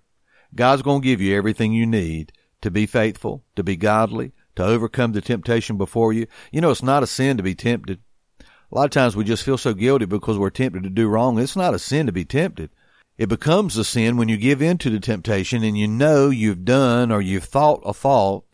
God's 0.54 0.82
going 0.82 1.02
to 1.02 1.04
give 1.04 1.20
you 1.20 1.36
everything 1.36 1.72
you 1.72 1.84
need 1.84 2.32
to 2.62 2.70
be 2.70 2.86
faithful, 2.86 3.44
to 3.56 3.64
be 3.64 3.76
godly, 3.76 4.32
to 4.54 4.64
overcome 4.64 5.12
the 5.12 5.20
temptation 5.20 5.76
before 5.76 6.12
you. 6.12 6.26
You 6.52 6.60
know, 6.60 6.70
it's 6.70 6.82
not 6.82 7.02
a 7.02 7.08
sin 7.08 7.36
to 7.38 7.42
be 7.42 7.54
tempted. 7.54 8.00
A 8.40 8.44
lot 8.74 8.84
of 8.84 8.92
times 8.92 9.16
we 9.16 9.24
just 9.24 9.42
feel 9.42 9.58
so 9.58 9.74
guilty 9.74 10.04
because 10.04 10.38
we're 10.38 10.50
tempted 10.50 10.84
to 10.84 10.90
do 10.90 11.08
wrong. 11.08 11.38
It's 11.38 11.56
not 11.56 11.74
a 11.74 11.78
sin 11.78 12.06
to 12.06 12.12
be 12.12 12.24
tempted. 12.24 12.70
It 13.18 13.28
becomes 13.28 13.76
a 13.76 13.84
sin 13.84 14.16
when 14.16 14.28
you 14.28 14.36
give 14.36 14.62
in 14.62 14.78
to 14.78 14.90
the 14.90 15.00
temptation 15.00 15.64
and 15.64 15.76
you 15.76 15.88
know 15.88 16.30
you've 16.30 16.64
done 16.64 17.10
or 17.10 17.20
you've 17.20 17.44
thought 17.44 17.82
a 17.84 17.92
thought, 17.92 18.44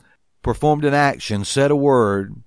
performed 0.43 0.85
an 0.87 0.95
action, 0.95 1.45
said 1.45 1.71
a 1.71 1.77
word, 1.77 2.43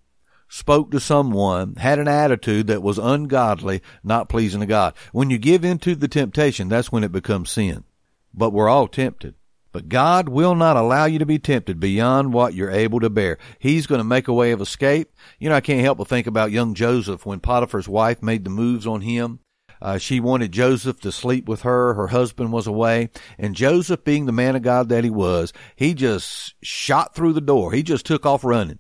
spoke 0.49 0.91
to 0.91 0.99
someone, 0.99 1.75
had 1.75 1.99
an 1.99 2.07
attitude 2.07 2.67
that 2.67 2.83
was 2.83 2.97
ungodly, 2.97 3.81
not 4.03 4.27
pleasing 4.27 4.59
to 4.59 4.65
God. 4.65 4.95
When 5.13 5.29
you 5.29 5.37
give 5.37 5.63
in 5.63 5.77
to 5.79 5.95
the 5.95 6.07
temptation, 6.07 6.67
that's 6.67 6.91
when 6.91 7.03
it 7.03 7.11
becomes 7.11 7.51
sin. 7.51 7.85
But 8.33 8.51
we're 8.51 8.67
all 8.67 8.87
tempted. 8.87 9.35
But 9.71 9.87
God 9.87 10.29
will 10.29 10.55
not 10.55 10.77
allow 10.77 11.05
you 11.05 11.19
to 11.19 11.27
be 11.27 11.37
tempted 11.37 11.79
beyond 11.79 12.33
what 12.33 12.55
you're 12.55 12.71
able 12.71 12.99
to 13.01 13.09
bear. 13.09 13.37
He's 13.59 13.85
going 13.85 13.99
to 13.99 14.03
make 14.05 14.27
a 14.27 14.33
way 14.33 14.51
of 14.51 14.61
escape. 14.61 15.13
You 15.37 15.49
know, 15.49 15.55
I 15.55 15.61
can't 15.61 15.81
help 15.81 15.99
but 15.99 16.07
think 16.07 16.25
about 16.25 16.51
young 16.51 16.73
Joseph 16.73 17.25
when 17.25 17.39
Potiphar's 17.39 17.87
wife 17.87 18.23
made 18.23 18.43
the 18.43 18.49
moves 18.49 18.87
on 18.87 19.01
him. 19.01 19.39
Uh, 19.81 19.97
she 19.97 20.19
wanted 20.19 20.51
Joseph 20.51 20.99
to 21.01 21.11
sleep 21.11 21.47
with 21.47 21.61
her. 21.61 21.93
Her 21.93 22.07
husband 22.07 22.51
was 22.51 22.67
away. 22.67 23.11
And 23.37 23.55
Joseph, 23.55 24.03
being 24.03 24.25
the 24.25 24.31
man 24.31 24.55
of 24.55 24.63
God 24.63 24.89
that 24.89 25.03
he 25.03 25.09
was, 25.09 25.53
he 25.75 25.93
just 25.93 26.55
shot 26.63 27.15
through 27.15 27.33
the 27.33 27.39
door. 27.39 27.71
He 27.71 27.83
just 27.83 28.05
took 28.05 28.25
off 28.25 28.43
running. 28.43 28.79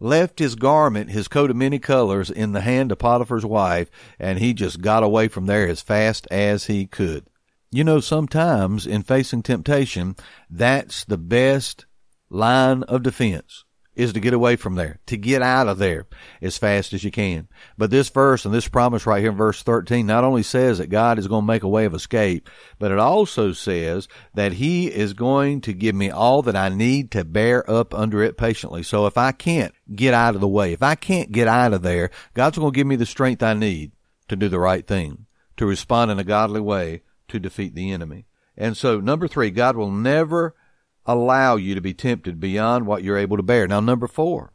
Left 0.00 0.38
his 0.38 0.54
garment, 0.54 1.10
his 1.10 1.28
coat 1.28 1.50
of 1.50 1.56
many 1.56 1.78
colors, 1.78 2.30
in 2.30 2.52
the 2.52 2.60
hand 2.60 2.92
of 2.92 2.98
Potiphar's 2.98 3.46
wife, 3.46 3.90
and 4.18 4.38
he 4.38 4.54
just 4.54 4.80
got 4.80 5.02
away 5.02 5.28
from 5.28 5.46
there 5.46 5.68
as 5.68 5.80
fast 5.80 6.26
as 6.30 6.66
he 6.66 6.86
could. 6.86 7.28
You 7.70 7.84
know, 7.84 8.00
sometimes 8.00 8.86
in 8.86 9.02
facing 9.02 9.42
temptation, 9.42 10.16
that's 10.48 11.04
the 11.04 11.18
best 11.18 11.86
line 12.30 12.82
of 12.84 13.02
defense 13.02 13.65
is 13.96 14.12
to 14.12 14.20
get 14.20 14.34
away 14.34 14.54
from 14.56 14.74
there, 14.74 15.00
to 15.06 15.16
get 15.16 15.40
out 15.40 15.66
of 15.66 15.78
there 15.78 16.06
as 16.42 16.58
fast 16.58 16.92
as 16.92 17.02
you 17.02 17.10
can. 17.10 17.48
But 17.78 17.90
this 17.90 18.10
verse 18.10 18.44
and 18.44 18.52
this 18.52 18.68
promise 18.68 19.06
right 19.06 19.20
here 19.20 19.30
in 19.30 19.36
verse 19.36 19.62
13 19.62 20.06
not 20.06 20.22
only 20.22 20.42
says 20.42 20.78
that 20.78 20.88
God 20.90 21.18
is 21.18 21.26
going 21.26 21.42
to 21.42 21.46
make 21.46 21.62
a 21.62 21.68
way 21.68 21.86
of 21.86 21.94
escape, 21.94 22.48
but 22.78 22.92
it 22.92 22.98
also 22.98 23.52
says 23.52 24.06
that 24.34 24.52
He 24.52 24.86
is 24.92 25.14
going 25.14 25.62
to 25.62 25.72
give 25.72 25.94
me 25.94 26.10
all 26.10 26.42
that 26.42 26.54
I 26.54 26.68
need 26.68 27.10
to 27.12 27.24
bear 27.24 27.68
up 27.68 27.94
under 27.94 28.22
it 28.22 28.36
patiently. 28.36 28.82
So 28.82 29.06
if 29.06 29.16
I 29.16 29.32
can't 29.32 29.74
get 29.94 30.12
out 30.12 30.34
of 30.34 30.42
the 30.42 30.48
way, 30.48 30.74
if 30.74 30.82
I 30.82 30.94
can't 30.94 31.32
get 31.32 31.48
out 31.48 31.72
of 31.72 31.82
there, 31.82 32.10
God's 32.34 32.58
going 32.58 32.72
to 32.72 32.76
give 32.76 32.86
me 32.86 32.96
the 32.96 33.06
strength 33.06 33.42
I 33.42 33.54
need 33.54 33.92
to 34.28 34.36
do 34.36 34.48
the 34.48 34.58
right 34.60 34.86
thing, 34.86 35.26
to 35.56 35.64
respond 35.64 36.10
in 36.10 36.18
a 36.18 36.24
godly 36.24 36.60
way 36.60 37.02
to 37.28 37.40
defeat 37.40 37.74
the 37.74 37.92
enemy. 37.92 38.26
And 38.56 38.76
so, 38.76 39.00
number 39.00 39.28
three, 39.28 39.50
God 39.50 39.76
will 39.76 39.90
never 39.90 40.54
allow 41.06 41.56
you 41.56 41.74
to 41.74 41.80
be 41.80 41.94
tempted 41.94 42.40
beyond 42.40 42.86
what 42.86 43.02
you're 43.02 43.16
able 43.16 43.36
to 43.36 43.42
bear. 43.42 43.66
Now, 43.66 43.80
number 43.80 44.06
four, 44.06 44.52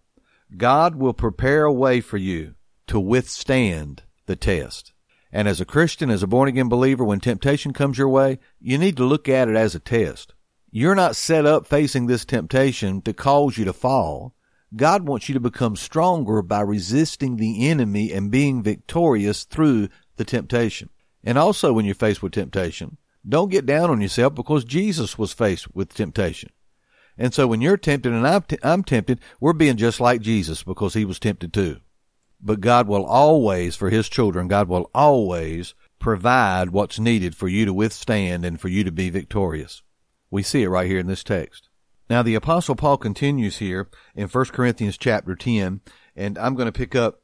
God 0.56 0.96
will 0.96 1.14
prepare 1.14 1.64
a 1.64 1.74
way 1.74 2.02
for 2.02 2.18
you 2.18 2.56
to 2.88 3.00
withstand 3.00 4.04
the 4.26 4.36
test. 4.36 4.94
And 5.32 5.48
as 5.48 5.62
a 5.62 5.66
Christian, 5.66 6.10
as 6.10 6.24
a 6.24 6.28
born 6.28 6.50
again 6.50 6.68
believer, 6.68 7.06
when 7.06 7.22
temptation 7.22 7.72
comes 7.72 7.98
your 7.98 8.10
way, 8.10 8.40
you 8.60 8.78
need 8.78 8.98
to 8.98 9.06
look 9.06 9.30
at 9.30 9.48
it 9.48 9.56
as 9.56 9.76
a 9.76 9.80
test. 9.80 10.34
You're 10.70 10.96
not 10.96 11.16
set 11.16 11.46
up 11.46 11.66
facing 11.66 12.08
this 12.08 12.26
temptation 12.26 13.02
to 13.04 13.14
cause 13.14 13.58
you 13.58 13.66
to 13.66 13.74
fall. 13.74 14.36
God 14.76 15.06
wants 15.06 15.28
you 15.28 15.34
to 15.34 15.40
become 15.40 15.76
stronger 15.76 16.42
by 16.42 16.62
resisting 16.62 17.36
the 17.38 17.68
enemy 17.68 18.12
and 18.12 18.32
being 18.32 18.64
victorious 18.64 19.44
through 19.44 19.90
the 20.18 20.26
temptation. 20.26 20.90
And 21.24 21.38
also 21.38 21.74
when 21.74 21.86
you're 21.86 21.96
faced 21.96 22.24
with 22.24 22.32
temptation, 22.32 22.98
don't 23.28 23.52
get 23.52 23.66
down 23.66 23.90
on 23.90 24.02
yourself 24.02 24.36
because 24.36 24.64
Jesus 24.64 25.18
was 25.18 25.34
faced 25.34 25.74
with 25.76 25.94
temptation. 25.94 26.50
And 27.18 27.34
so 27.34 27.48
when 27.48 27.62
you're 27.62 27.78
tempted 27.78 28.12
and 28.12 28.28
I'm, 28.28 28.42
t- 28.44 28.58
I'm 28.64 28.84
tempted, 28.84 29.20
we're 29.40 29.54
being 29.54 29.78
just 29.78 30.00
like 30.00 30.22
Jesus 30.22 30.64
because 30.64 30.94
he 30.94 31.06
was 31.06 31.20
tempted 31.20 31.54
too. 31.54 31.78
But 32.42 32.62
God 32.62 32.88
will 32.88 33.06
always, 33.06 33.76
for 33.76 33.90
his 33.90 34.10
children, 34.10 34.48
God 34.48 34.68
will 34.68 34.90
always 34.96 35.76
provide 36.00 36.72
what's 36.72 37.00
needed 37.00 37.36
for 37.36 37.48
you 37.48 37.66
to 37.66 37.74
withstand 37.74 38.44
and 38.44 38.60
for 38.60 38.70
you 38.70 38.84
to 38.84 38.92
be 38.92 39.10
victorious. 39.10 39.84
We 40.32 40.42
see 40.42 40.64
it 40.64 40.70
right 40.70 40.88
here 40.88 41.00
in 41.00 41.08
this 41.08 41.24
text. 41.24 41.70
Now 42.10 42.24
the 42.24 42.36
apostle 42.36 42.76
Paul 42.76 42.98
continues 42.98 43.60
here 43.60 43.88
in 44.16 44.28
1 44.28 44.46
Corinthians 44.46 44.98
chapter 44.98 45.36
10, 45.36 45.82
and 46.16 46.38
I'm 46.38 46.56
going 46.56 46.66
to 46.66 46.72
pick 46.72 46.96
up 46.96 47.22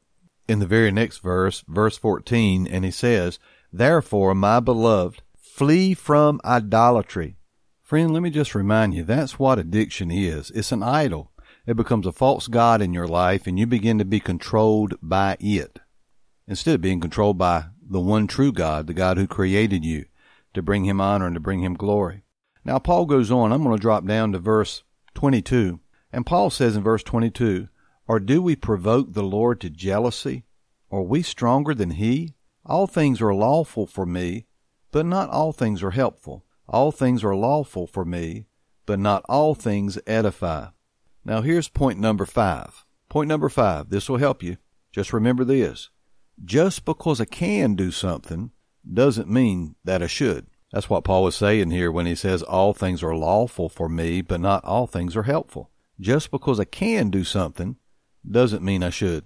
in 0.48 0.60
the 0.60 0.66
very 0.66 0.90
next 0.92 1.18
verse, 1.18 1.64
verse 1.68 1.98
14, 1.98 2.66
and 2.66 2.84
he 2.84 2.90
says, 2.90 3.38
Therefore, 3.72 4.34
my 4.34 4.60
beloved, 4.60 5.22
flee 5.58 5.92
from 5.92 6.40
idolatry. 6.44 7.36
Friend, 7.82 8.12
let 8.12 8.22
me 8.22 8.30
just 8.30 8.54
remind 8.54 8.94
you, 8.94 9.02
that's 9.02 9.40
what 9.40 9.58
addiction 9.58 10.08
is. 10.08 10.52
It's 10.52 10.70
an 10.70 10.84
idol. 10.84 11.32
It 11.66 11.76
becomes 11.76 12.06
a 12.06 12.12
false 12.12 12.46
God 12.46 12.80
in 12.80 12.94
your 12.94 13.08
life 13.08 13.44
and 13.44 13.58
you 13.58 13.66
begin 13.66 13.98
to 13.98 14.04
be 14.04 14.20
controlled 14.20 14.94
by 15.02 15.36
it. 15.40 15.80
Instead 16.46 16.76
of 16.76 16.80
being 16.80 17.00
controlled 17.00 17.38
by 17.38 17.64
the 17.82 17.98
one 17.98 18.28
true 18.28 18.52
God, 18.52 18.86
the 18.86 18.94
God 18.94 19.18
who 19.18 19.26
created 19.26 19.84
you 19.84 20.04
to 20.54 20.62
bring 20.62 20.84
him 20.84 21.00
honor 21.00 21.26
and 21.26 21.34
to 21.34 21.40
bring 21.40 21.64
him 21.64 21.74
glory. 21.74 22.22
Now, 22.64 22.78
Paul 22.78 23.06
goes 23.06 23.32
on. 23.32 23.52
I'm 23.52 23.64
going 23.64 23.76
to 23.76 23.82
drop 23.82 24.06
down 24.06 24.30
to 24.30 24.38
verse 24.38 24.84
22. 25.14 25.80
And 26.12 26.24
Paul 26.24 26.50
says 26.50 26.76
in 26.76 26.84
verse 26.84 27.02
22, 27.02 27.66
Or 28.06 28.20
do 28.20 28.40
we 28.40 28.54
provoke 28.54 29.12
the 29.12 29.24
Lord 29.24 29.60
to 29.62 29.70
jealousy? 29.70 30.44
Are 30.92 31.02
we 31.02 31.22
stronger 31.22 31.74
than 31.74 31.90
he? 31.90 32.36
All 32.64 32.86
things 32.86 33.20
are 33.20 33.34
lawful 33.34 33.88
for 33.88 34.06
me, 34.06 34.46
but 34.90 35.06
not 35.06 35.30
all 35.30 35.52
things 35.52 35.82
are 35.82 35.90
helpful. 35.90 36.44
All 36.68 36.92
things 36.92 37.24
are 37.24 37.34
lawful 37.34 37.86
for 37.86 38.04
me, 38.04 38.46
but 38.86 38.98
not 38.98 39.24
all 39.28 39.54
things 39.54 39.98
edify. 40.06 40.68
Now 41.24 41.42
here's 41.42 41.68
point 41.68 41.98
number 41.98 42.26
five. 42.26 42.84
Point 43.08 43.28
number 43.28 43.48
five. 43.48 43.90
This 43.90 44.08
will 44.08 44.18
help 44.18 44.42
you. 44.42 44.56
Just 44.92 45.12
remember 45.12 45.44
this. 45.44 45.90
Just 46.44 46.84
because 46.84 47.20
I 47.20 47.24
can 47.24 47.74
do 47.74 47.90
something 47.90 48.50
doesn't 48.90 49.28
mean 49.28 49.74
that 49.84 50.02
I 50.02 50.06
should. 50.06 50.46
That's 50.72 50.90
what 50.90 51.04
Paul 51.04 51.26
is 51.26 51.34
saying 51.34 51.70
here 51.70 51.90
when 51.90 52.06
he 52.06 52.14
says 52.14 52.42
all 52.42 52.74
things 52.74 53.02
are 53.02 53.14
lawful 53.14 53.68
for 53.68 53.88
me, 53.88 54.20
but 54.20 54.40
not 54.40 54.64
all 54.64 54.86
things 54.86 55.16
are 55.16 55.22
helpful. 55.22 55.70
Just 55.98 56.30
because 56.30 56.60
I 56.60 56.64
can 56.64 57.10
do 57.10 57.24
something 57.24 57.76
doesn't 58.30 58.62
mean 58.62 58.82
I 58.82 58.90
should. 58.90 59.24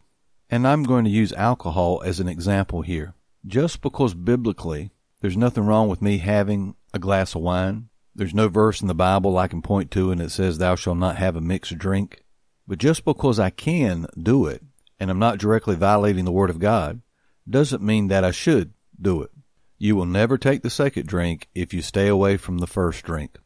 And 0.48 0.66
I'm 0.66 0.84
going 0.84 1.04
to 1.04 1.10
use 1.10 1.32
alcohol 1.32 2.02
as 2.04 2.20
an 2.20 2.28
example 2.28 2.82
here 2.82 3.14
just 3.46 3.80
because 3.80 4.14
biblically 4.14 4.92
there's 5.22 5.36
nothing 5.36 5.64
wrong 5.64 5.88
with 5.88 6.02
me 6.02 6.18
having 6.18 6.74
a 6.92 6.98
glass 6.98 7.34
of 7.36 7.42
wine. 7.42 7.88
There's 8.14 8.34
no 8.34 8.48
verse 8.48 8.82
in 8.82 8.88
the 8.88 8.94
Bible 8.94 9.38
I 9.38 9.46
can 9.46 9.62
point 9.62 9.92
to 9.92 10.10
and 10.10 10.20
it 10.20 10.32
says, 10.32 10.58
Thou 10.58 10.74
shalt 10.74 10.98
not 10.98 11.16
have 11.16 11.36
a 11.36 11.40
mixed 11.40 11.78
drink. 11.78 12.24
But 12.66 12.78
just 12.78 13.04
because 13.04 13.38
I 13.38 13.50
can 13.50 14.06
do 14.20 14.46
it 14.46 14.62
and 14.98 15.10
I'm 15.10 15.20
not 15.20 15.38
directly 15.38 15.76
violating 15.76 16.24
the 16.24 16.32
Word 16.32 16.50
of 16.50 16.58
God 16.58 17.02
doesn't 17.48 17.82
mean 17.82 18.08
that 18.08 18.24
I 18.24 18.32
should 18.32 18.74
do 19.00 19.22
it. 19.22 19.30
You 19.78 19.94
will 19.94 20.06
never 20.06 20.36
take 20.36 20.62
the 20.62 20.70
second 20.70 21.06
drink 21.06 21.48
if 21.54 21.72
you 21.72 21.82
stay 21.82 22.08
away 22.08 22.36
from 22.36 22.58
the 22.58 22.66
first 22.66 23.04
drink. 23.04 23.38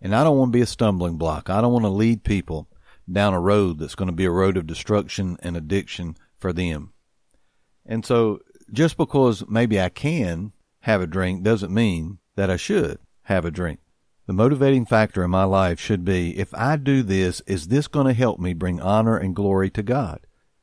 And 0.00 0.14
I 0.14 0.24
don't 0.24 0.36
want 0.36 0.52
to 0.52 0.58
be 0.58 0.62
a 0.62 0.66
stumbling 0.66 1.18
block. 1.18 1.48
I 1.48 1.60
don't 1.60 1.72
want 1.72 1.84
to 1.84 1.88
lead 1.88 2.24
people 2.24 2.68
down 3.10 3.32
a 3.32 3.40
road 3.40 3.78
that's 3.78 3.94
going 3.94 4.08
to 4.08 4.14
be 4.14 4.24
a 4.24 4.30
road 4.30 4.56
of 4.56 4.66
destruction 4.66 5.36
and 5.40 5.56
addiction 5.56 6.16
for 6.38 6.52
them. 6.52 6.92
And 7.86 8.04
so 8.04 8.40
just 8.72 8.96
because 8.96 9.44
maybe 9.48 9.80
I 9.80 9.88
can 9.88 10.52
have 10.82 11.00
a 11.00 11.06
drink 11.06 11.42
doesn't 11.42 11.72
mean 11.72 12.18
that 12.36 12.50
I 12.50 12.56
should 12.56 12.98
have 13.24 13.44
a 13.44 13.50
drink. 13.50 13.80
The 14.26 14.32
motivating 14.32 14.86
factor 14.86 15.24
in 15.24 15.30
my 15.30 15.44
life 15.44 15.80
should 15.80 16.04
be 16.04 16.38
if 16.38 16.54
I 16.54 16.76
do 16.76 17.02
this, 17.02 17.40
is 17.46 17.68
this 17.68 17.88
going 17.88 18.06
to 18.06 18.12
help 18.12 18.38
me 18.38 18.54
bring 18.54 18.80
honor 18.80 19.16
and 19.16 19.34
glory 19.34 19.70
to 19.70 19.82
God? 19.82 20.20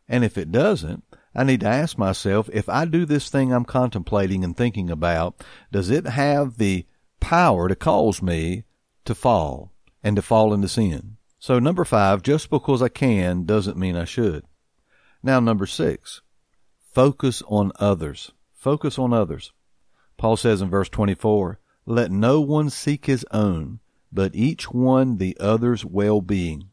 And 0.07 0.23
if 0.23 0.37
it 0.37 0.51
doesn't, 0.51 1.03
I 1.35 1.43
need 1.43 1.59
to 1.59 1.67
ask 1.67 1.97
myself 1.97 2.49
if 2.53 2.69
I 2.69 2.85
do 2.85 3.05
this 3.05 3.29
thing 3.29 3.51
I'm 3.51 3.65
contemplating 3.65 4.43
and 4.43 4.55
thinking 4.55 4.89
about, 4.89 5.43
does 5.71 5.89
it 5.89 6.07
have 6.07 6.57
the 6.57 6.85
power 7.19 7.67
to 7.67 7.75
cause 7.75 8.21
me 8.21 8.63
to 9.05 9.13
fall 9.13 9.73
and 10.01 10.15
to 10.15 10.21
fall 10.21 10.53
into 10.53 10.67
sin? 10.67 11.17
So, 11.37 11.59
number 11.59 11.85
five, 11.85 12.23
just 12.23 12.49
because 12.49 12.81
I 12.81 12.89
can 12.89 13.45
doesn't 13.45 13.77
mean 13.77 13.95
I 13.95 14.05
should. 14.05 14.43
Now, 15.21 15.39
number 15.39 15.65
six, 15.65 16.21
Focus 16.91 17.43
on 17.47 17.71
others. 17.79 18.31
Focus 18.55 18.97
on 18.97 19.13
others. 19.13 19.53
Paul 20.19 20.35
says 20.35 20.61
in 20.61 20.69
verse 20.69 20.89
24, 20.89 21.59
Let 21.85 22.11
no 22.11 22.41
one 22.41 22.69
seek 22.69 23.05
his 23.05 23.25
own, 23.31 23.79
but 24.11 24.35
each 24.35 24.69
one 24.69 25.15
the 25.15 25.35
other's 25.39 25.85
well 25.85 26.19
being. 26.19 26.71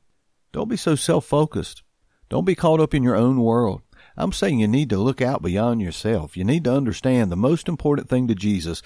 Don't 0.52 0.68
be 0.68 0.76
so 0.76 0.96
self 0.96 1.24
focused. 1.26 1.84
Don't 2.28 2.44
be 2.44 2.56
caught 2.56 2.80
up 2.80 2.92
in 2.92 3.04
your 3.04 3.14
own 3.14 3.40
world. 3.40 3.82
I'm 4.16 4.32
saying 4.32 4.58
you 4.58 4.66
need 4.66 4.90
to 4.90 4.98
look 4.98 5.22
out 5.22 5.42
beyond 5.42 5.80
yourself. 5.80 6.36
You 6.36 6.42
need 6.42 6.64
to 6.64 6.74
understand 6.74 7.30
the 7.30 7.36
most 7.36 7.68
important 7.68 8.08
thing 8.08 8.26
to 8.26 8.34
Jesus 8.34 8.82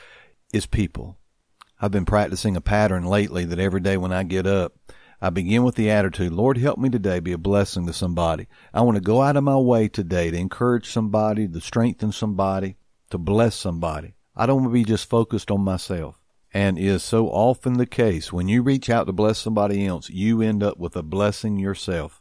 is 0.53 0.67
people. 0.67 1.17
I've 1.81 1.91
been 1.91 2.05
practicing 2.05 2.55
a 2.55 2.61
pattern 2.61 3.07
lately 3.07 3.47
that 3.47 3.59
every 3.59 3.81
day 3.81 3.97
when 3.97 4.13
I 4.13 4.25
get 4.25 4.47
up, 4.47 4.75
I 5.23 5.31
begin 5.31 5.65
with 5.65 5.77
the 5.77 5.89
attitude, 5.89 6.33
Lord, 6.33 6.59
help 6.59 6.79
me 6.79 6.91
today 6.91 7.21
be 7.21 7.33
a 7.33 7.39
blessing 7.39 7.87
to 7.87 7.95
somebody. 7.95 8.47
I 8.75 8.83
want 8.83 8.97
to 8.97 9.01
go 9.01 9.23
out 9.23 9.37
of 9.37 9.45
my 9.45 9.57
way 9.57 9.89
today 9.89 10.31
to 10.31 10.37
encourage 10.37 10.91
somebody, 10.91 11.49
to 11.49 11.61
strengthen 11.63 12.13
somebody, 12.13 12.77
to 13.09 13.17
bless 13.17 13.55
somebody. 13.55 14.17
I 14.37 14.47
don't 14.47 14.63
want 14.63 14.71
to 14.71 14.75
be 14.75 14.85
just 14.85 15.09
focused 15.09 15.51
on 15.51 15.63
myself. 15.63 16.17
And 16.53 16.79
is 16.79 17.03
so 17.03 17.29
often 17.29 17.75
the 17.75 17.87
case 17.87 18.33
when 18.33 18.49
you 18.49 18.63
reach 18.63 18.91
out 18.91 19.07
to 19.07 19.13
bless 19.13 19.39
somebody 19.39 19.87
else, 19.87 20.11
you 20.11 20.43
end 20.43 20.63
up 20.63 20.79
with 20.79 20.97
a 20.97 21.03
blessing 21.03 21.59
yourself. 21.59 22.21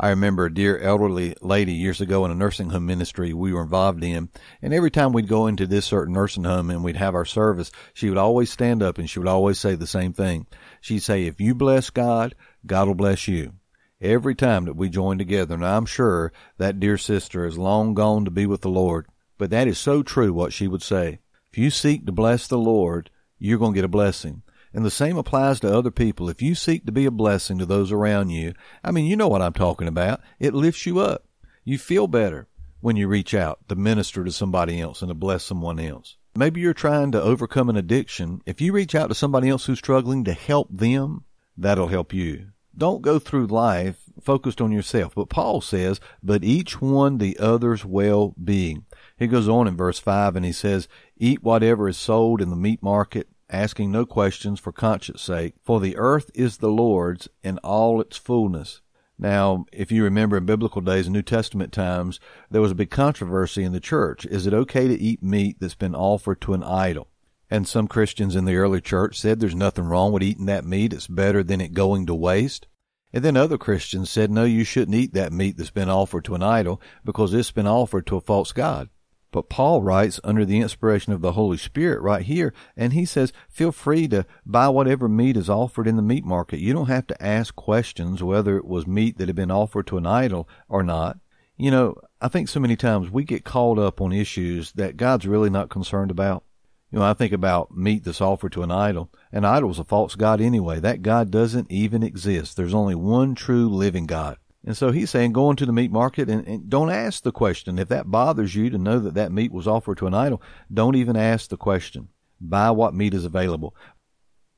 I 0.00 0.10
remember 0.10 0.46
a 0.46 0.54
dear 0.54 0.78
elderly 0.78 1.34
lady 1.40 1.72
years 1.72 2.00
ago 2.00 2.24
in 2.24 2.30
a 2.30 2.34
nursing 2.34 2.70
home 2.70 2.86
ministry 2.86 3.32
we 3.32 3.52
were 3.52 3.62
involved 3.62 4.04
in. 4.04 4.28
And 4.62 4.72
every 4.72 4.92
time 4.92 5.12
we'd 5.12 5.26
go 5.26 5.48
into 5.48 5.66
this 5.66 5.86
certain 5.86 6.14
nursing 6.14 6.44
home 6.44 6.70
and 6.70 6.84
we'd 6.84 6.96
have 6.96 7.16
our 7.16 7.24
service, 7.24 7.72
she 7.94 8.08
would 8.08 8.18
always 8.18 8.50
stand 8.50 8.80
up 8.80 8.98
and 8.98 9.10
she 9.10 9.18
would 9.18 9.26
always 9.26 9.58
say 9.58 9.74
the 9.74 9.88
same 9.88 10.12
thing. 10.12 10.46
She'd 10.80 11.02
say, 11.02 11.26
if 11.26 11.40
you 11.40 11.52
bless 11.52 11.90
God, 11.90 12.36
God 12.64 12.86
will 12.86 12.94
bless 12.94 13.26
you. 13.26 13.54
Every 14.00 14.36
time 14.36 14.66
that 14.66 14.76
we 14.76 14.88
join 14.88 15.18
together, 15.18 15.54
and 15.54 15.66
I'm 15.66 15.86
sure 15.86 16.32
that 16.58 16.78
dear 16.78 16.96
sister 16.96 17.44
is 17.44 17.58
long 17.58 17.94
gone 17.94 18.24
to 18.24 18.30
be 18.30 18.46
with 18.46 18.60
the 18.60 18.68
Lord, 18.68 19.06
but 19.38 19.50
that 19.50 19.68
is 19.68 19.78
so 19.78 20.02
true 20.02 20.32
what 20.32 20.52
she 20.52 20.68
would 20.68 20.82
say. 20.82 21.20
If 21.50 21.58
you 21.58 21.70
seek 21.70 22.04
to 22.06 22.12
bless 22.12 22.46
the 22.46 22.58
Lord, 22.58 23.10
you're 23.38 23.58
going 23.58 23.72
to 23.72 23.76
get 23.76 23.84
a 23.84 23.88
blessing. 23.88 24.42
And 24.74 24.84
the 24.84 24.90
same 24.90 25.16
applies 25.16 25.60
to 25.60 25.74
other 25.74 25.90
people. 25.90 26.28
If 26.28 26.42
you 26.42 26.54
seek 26.54 26.84
to 26.84 26.92
be 26.92 27.06
a 27.06 27.10
blessing 27.10 27.58
to 27.58 27.66
those 27.66 27.90
around 27.90 28.30
you, 28.30 28.52
I 28.84 28.90
mean, 28.90 29.06
you 29.06 29.16
know 29.16 29.28
what 29.28 29.40
I'm 29.40 29.54
talking 29.54 29.88
about. 29.88 30.20
It 30.38 30.52
lifts 30.52 30.84
you 30.84 30.98
up. 30.98 31.24
You 31.64 31.78
feel 31.78 32.06
better 32.06 32.48
when 32.80 32.96
you 32.96 33.08
reach 33.08 33.34
out 33.34 33.60
to 33.68 33.76
minister 33.76 34.24
to 34.24 34.32
somebody 34.32 34.80
else 34.80 35.00
and 35.00 35.08
to 35.08 35.14
bless 35.14 35.44
someone 35.44 35.80
else. 35.80 36.16
Maybe 36.36 36.60
you're 36.60 36.74
trying 36.74 37.12
to 37.12 37.22
overcome 37.22 37.68
an 37.70 37.76
addiction. 37.76 38.42
If 38.46 38.60
you 38.60 38.72
reach 38.72 38.94
out 38.94 39.08
to 39.08 39.14
somebody 39.14 39.48
else 39.48 39.66
who's 39.66 39.78
struggling 39.78 40.24
to 40.24 40.32
help 40.32 40.68
them, 40.70 41.24
that'll 41.56 41.88
help 41.88 42.12
you. 42.12 42.48
Don't 42.76 43.02
go 43.02 43.18
through 43.18 43.46
life 43.46 43.96
focused 44.22 44.60
on 44.60 44.70
yourself. 44.70 45.14
But 45.14 45.30
Paul 45.30 45.60
says, 45.60 46.00
but 46.22 46.44
each 46.44 46.80
one 46.80 47.18
the 47.18 47.38
other's 47.38 47.84
well 47.84 48.34
being. 48.42 48.84
He 49.18 49.26
goes 49.26 49.48
on 49.48 49.66
in 49.66 49.76
verse 49.76 49.98
5 49.98 50.36
and 50.36 50.44
he 50.44 50.52
says, 50.52 50.88
Eat 51.16 51.42
whatever 51.42 51.88
is 51.88 51.96
sold 51.96 52.40
in 52.40 52.50
the 52.50 52.56
meat 52.56 52.82
market 52.82 53.28
asking 53.50 53.90
no 53.90 54.04
questions 54.04 54.60
for 54.60 54.72
conscience 54.72 55.22
sake, 55.22 55.54
for 55.64 55.80
the 55.80 55.96
earth 55.96 56.30
is 56.34 56.58
the 56.58 56.70
Lord's 56.70 57.28
in 57.42 57.58
all 57.58 58.00
its 58.00 58.16
fullness. 58.16 58.82
Now, 59.18 59.64
if 59.72 59.90
you 59.90 60.04
remember 60.04 60.36
in 60.36 60.46
biblical 60.46 60.80
days, 60.80 61.08
New 61.08 61.22
Testament 61.22 61.72
times, 61.72 62.20
there 62.50 62.60
was 62.60 62.70
a 62.70 62.76
big 62.76 62.90
controversy 62.90 63.64
in 63.64 63.72
the 63.72 63.80
church. 63.80 64.24
Is 64.26 64.46
it 64.46 64.54
okay 64.54 64.86
to 64.86 64.98
eat 64.98 65.22
meat 65.22 65.56
that's 65.58 65.74
been 65.74 65.94
offered 65.94 66.40
to 66.42 66.54
an 66.54 66.62
idol? 66.62 67.08
And 67.50 67.66
some 67.66 67.88
Christians 67.88 68.36
in 68.36 68.44
the 68.44 68.56
early 68.56 68.80
church 68.80 69.18
said 69.18 69.40
there's 69.40 69.54
nothing 69.54 69.86
wrong 69.86 70.12
with 70.12 70.22
eating 70.22 70.46
that 70.46 70.64
meat. 70.64 70.92
It's 70.92 71.06
better 71.08 71.42
than 71.42 71.60
it 71.60 71.72
going 71.72 72.06
to 72.06 72.14
waste. 72.14 72.68
And 73.12 73.24
then 73.24 73.36
other 73.36 73.58
Christians 73.58 74.10
said, 74.10 74.30
no, 74.30 74.44
you 74.44 74.64
shouldn't 74.64 74.96
eat 74.96 75.14
that 75.14 75.32
meat 75.32 75.56
that's 75.56 75.70
been 75.70 75.88
offered 75.88 76.26
to 76.26 76.34
an 76.34 76.42
idol 76.42 76.80
because 77.04 77.32
it's 77.32 77.50
been 77.50 77.66
offered 77.66 78.06
to 78.08 78.16
a 78.16 78.20
false 78.20 78.52
God. 78.52 78.90
But 79.30 79.50
Paul 79.50 79.82
writes 79.82 80.20
under 80.24 80.44
the 80.44 80.60
inspiration 80.60 81.12
of 81.12 81.20
the 81.20 81.32
Holy 81.32 81.58
Spirit 81.58 82.00
right 82.00 82.22
here, 82.22 82.54
and 82.76 82.94
he 82.94 83.04
says, 83.04 83.32
feel 83.50 83.72
free 83.72 84.08
to 84.08 84.24
buy 84.46 84.68
whatever 84.68 85.08
meat 85.08 85.36
is 85.36 85.50
offered 85.50 85.86
in 85.86 85.96
the 85.96 86.02
meat 86.02 86.24
market. 86.24 86.60
You 86.60 86.72
don't 86.72 86.86
have 86.86 87.06
to 87.08 87.22
ask 87.22 87.54
questions 87.54 88.22
whether 88.22 88.56
it 88.56 88.64
was 88.64 88.86
meat 88.86 89.18
that 89.18 89.28
had 89.28 89.36
been 89.36 89.50
offered 89.50 89.86
to 89.88 89.98
an 89.98 90.06
idol 90.06 90.48
or 90.68 90.82
not. 90.82 91.18
You 91.58 91.70
know, 91.70 91.96
I 92.20 92.28
think 92.28 92.48
so 92.48 92.60
many 92.60 92.76
times 92.76 93.10
we 93.10 93.24
get 93.24 93.44
caught 93.44 93.78
up 93.78 94.00
on 94.00 94.12
issues 94.12 94.72
that 94.72 94.96
God's 94.96 95.26
really 95.26 95.50
not 95.50 95.68
concerned 95.68 96.10
about. 96.10 96.44
You 96.90 97.00
know, 97.00 97.04
I 97.04 97.12
think 97.12 97.34
about 97.34 97.76
meat 97.76 98.04
that's 98.04 98.22
offered 98.22 98.52
to 98.52 98.62
an 98.62 98.70
idol. 98.70 99.10
An 99.30 99.44
idol 99.44 99.70
is 99.70 99.78
a 99.78 99.84
false 99.84 100.14
God 100.14 100.40
anyway. 100.40 100.80
That 100.80 101.02
God 101.02 101.30
doesn't 101.30 101.70
even 101.70 102.02
exist. 102.02 102.56
There's 102.56 102.72
only 102.72 102.94
one 102.94 103.34
true 103.34 103.68
living 103.68 104.06
God. 104.06 104.38
And 104.64 104.76
so 104.76 104.90
he's 104.90 105.10
saying 105.10 105.32
go 105.32 105.50
into 105.50 105.66
the 105.66 105.72
meat 105.72 105.90
market 105.90 106.28
and, 106.28 106.46
and, 106.46 106.68
don't 106.68 106.90
ask 106.90 107.22
the 107.22 107.32
question. 107.32 107.78
If 107.78 107.88
that 107.88 108.10
bothers 108.10 108.54
you 108.54 108.70
to 108.70 108.78
know 108.78 108.98
that 108.98 109.14
that 109.14 109.32
meat 109.32 109.52
was 109.52 109.68
offered 109.68 109.98
to 109.98 110.06
an 110.06 110.14
idol, 110.14 110.42
don't 110.72 110.96
even 110.96 111.16
ask 111.16 111.48
the 111.48 111.56
question. 111.56 112.08
Buy 112.40 112.70
what 112.70 112.94
meat 112.94 113.14
is 113.14 113.24
available. 113.24 113.74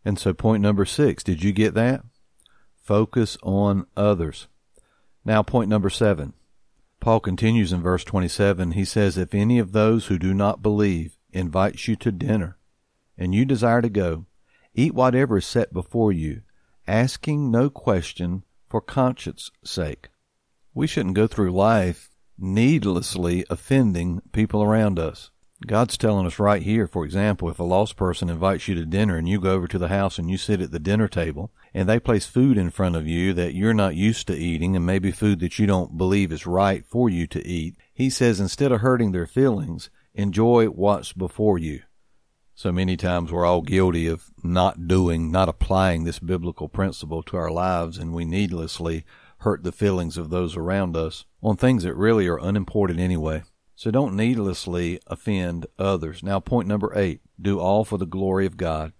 And 0.05 0.19
so 0.19 0.33
point 0.33 0.63
number 0.63 0.85
six, 0.85 1.23
did 1.23 1.43
you 1.43 1.53
get 1.53 1.75
that? 1.75 2.03
Focus 2.83 3.37
on 3.43 3.87
others. 3.97 4.49
Now 5.25 5.43
point 5.43 5.69
number 5.69 5.91
seven. 5.91 6.33
Paul 6.99 7.21
continues 7.21 7.73
in 7.73 7.83
verse 7.83 8.05
27. 8.05 8.73
He 8.73 8.85
says, 8.85 9.17
If 9.17 9.35
any 9.35 9.59
of 9.59 9.73
those 9.73 10.07
who 10.07 10.19
do 10.19 10.35
not 10.35 10.63
believe 10.63 11.17
invites 11.33 11.89
you 11.89 11.97
to 11.97 12.13
dinner, 12.13 12.59
and 13.17 13.35
you 13.35 13.45
desire 13.45 13.81
to 13.81 13.89
go, 13.89 14.27
eat 14.75 14.95
whatever 14.95 15.39
is 15.39 15.47
set 15.47 15.73
before 15.73 16.13
you, 16.13 16.43
asking 16.87 17.51
no 17.51 17.71
question 17.71 18.45
for 18.70 18.80
conscience 18.80 19.50
sake. 19.64 20.09
We 20.72 20.87
shouldn't 20.87 21.16
go 21.16 21.26
through 21.26 21.50
life 21.52 22.11
needlessly 22.38 23.44
offending 23.50 24.22
people 24.33 24.62
around 24.62 24.98
us. 24.98 25.30
God's 25.66 25.98
telling 25.98 26.26
us 26.26 26.38
right 26.38 26.62
here, 26.62 26.87
for 26.87 27.04
example, 27.04 27.50
if 27.50 27.59
a 27.59 27.64
lost 27.64 27.96
person 27.96 28.30
invites 28.30 28.66
you 28.66 28.74
to 28.76 28.87
dinner 28.87 29.16
and 29.16 29.28
you 29.28 29.38
go 29.38 29.52
over 29.52 29.68
to 29.68 29.78
the 29.78 29.88
house 29.88 30.18
and 30.18 30.30
you 30.30 30.38
sit 30.38 30.62
at 30.62 30.70
the 30.70 30.78
dinner 30.78 31.06
table 31.06 31.52
and 31.74 31.87
they 31.87 32.00
place 32.00 32.24
food 32.24 32.56
in 32.56 32.70
front 32.70 32.96
of 32.96 33.06
you 33.06 33.35
that 33.35 33.52
you're 33.52 33.74
not 33.74 33.94
used 33.94 34.26
to 34.28 34.37
eating 34.37 34.74
and 34.74 34.87
maybe 34.87 35.11
food 35.11 35.40
that 35.40 35.59
you 35.59 35.66
don't 35.66 35.98
believe 35.98 36.33
is 36.33 36.46
right 36.46 36.87
for 36.87 37.11
you 37.11 37.26
to 37.26 37.46
eat, 37.46 37.76
he 37.92 38.09
says 38.09 38.40
instead 38.40 38.72
of 38.72 38.80
hurting 38.80 39.12
their 39.12 39.26
feelings, 39.26 39.90
enjoy 40.14 40.64
what's 40.66 41.12
before 41.12 41.59
you. 41.59 41.83
So 42.61 42.70
many 42.70 42.94
times 42.94 43.33
we're 43.33 43.46
all 43.46 43.62
guilty 43.62 44.07
of 44.07 44.31
not 44.42 44.87
doing, 44.87 45.33
not 45.33 45.49
applying 45.49 46.05
this 46.05 46.18
biblical 46.18 46.68
principle 46.68 47.23
to 47.23 47.38
our 47.38 47.51
lives, 47.51 47.96
and 47.96 48.12
we 48.12 48.27
needlessly 48.27 49.07
hurt 49.38 49.64
the 49.64 49.73
feelings 49.73 50.18
of 50.18 50.29
those 50.29 50.59
around 50.59 50.94
us 50.94 51.25
on 51.42 51.57
things 51.57 51.85
that 51.85 51.94
really 51.94 52.29
are 52.29 52.37
unimportant 52.37 53.01
anyway. 53.01 53.44
So 53.77 53.90
don't 53.90 54.14
needlessly 54.14 55.01
offend 55.07 55.64
others. 55.79 56.23
Now, 56.23 56.38
point 56.38 56.68
number 56.68 56.92
eight 56.94 57.23
do 57.40 57.59
all 57.59 57.83
for 57.83 57.96
the 57.96 58.05
glory 58.05 58.44
of 58.44 58.59
God. 58.59 58.92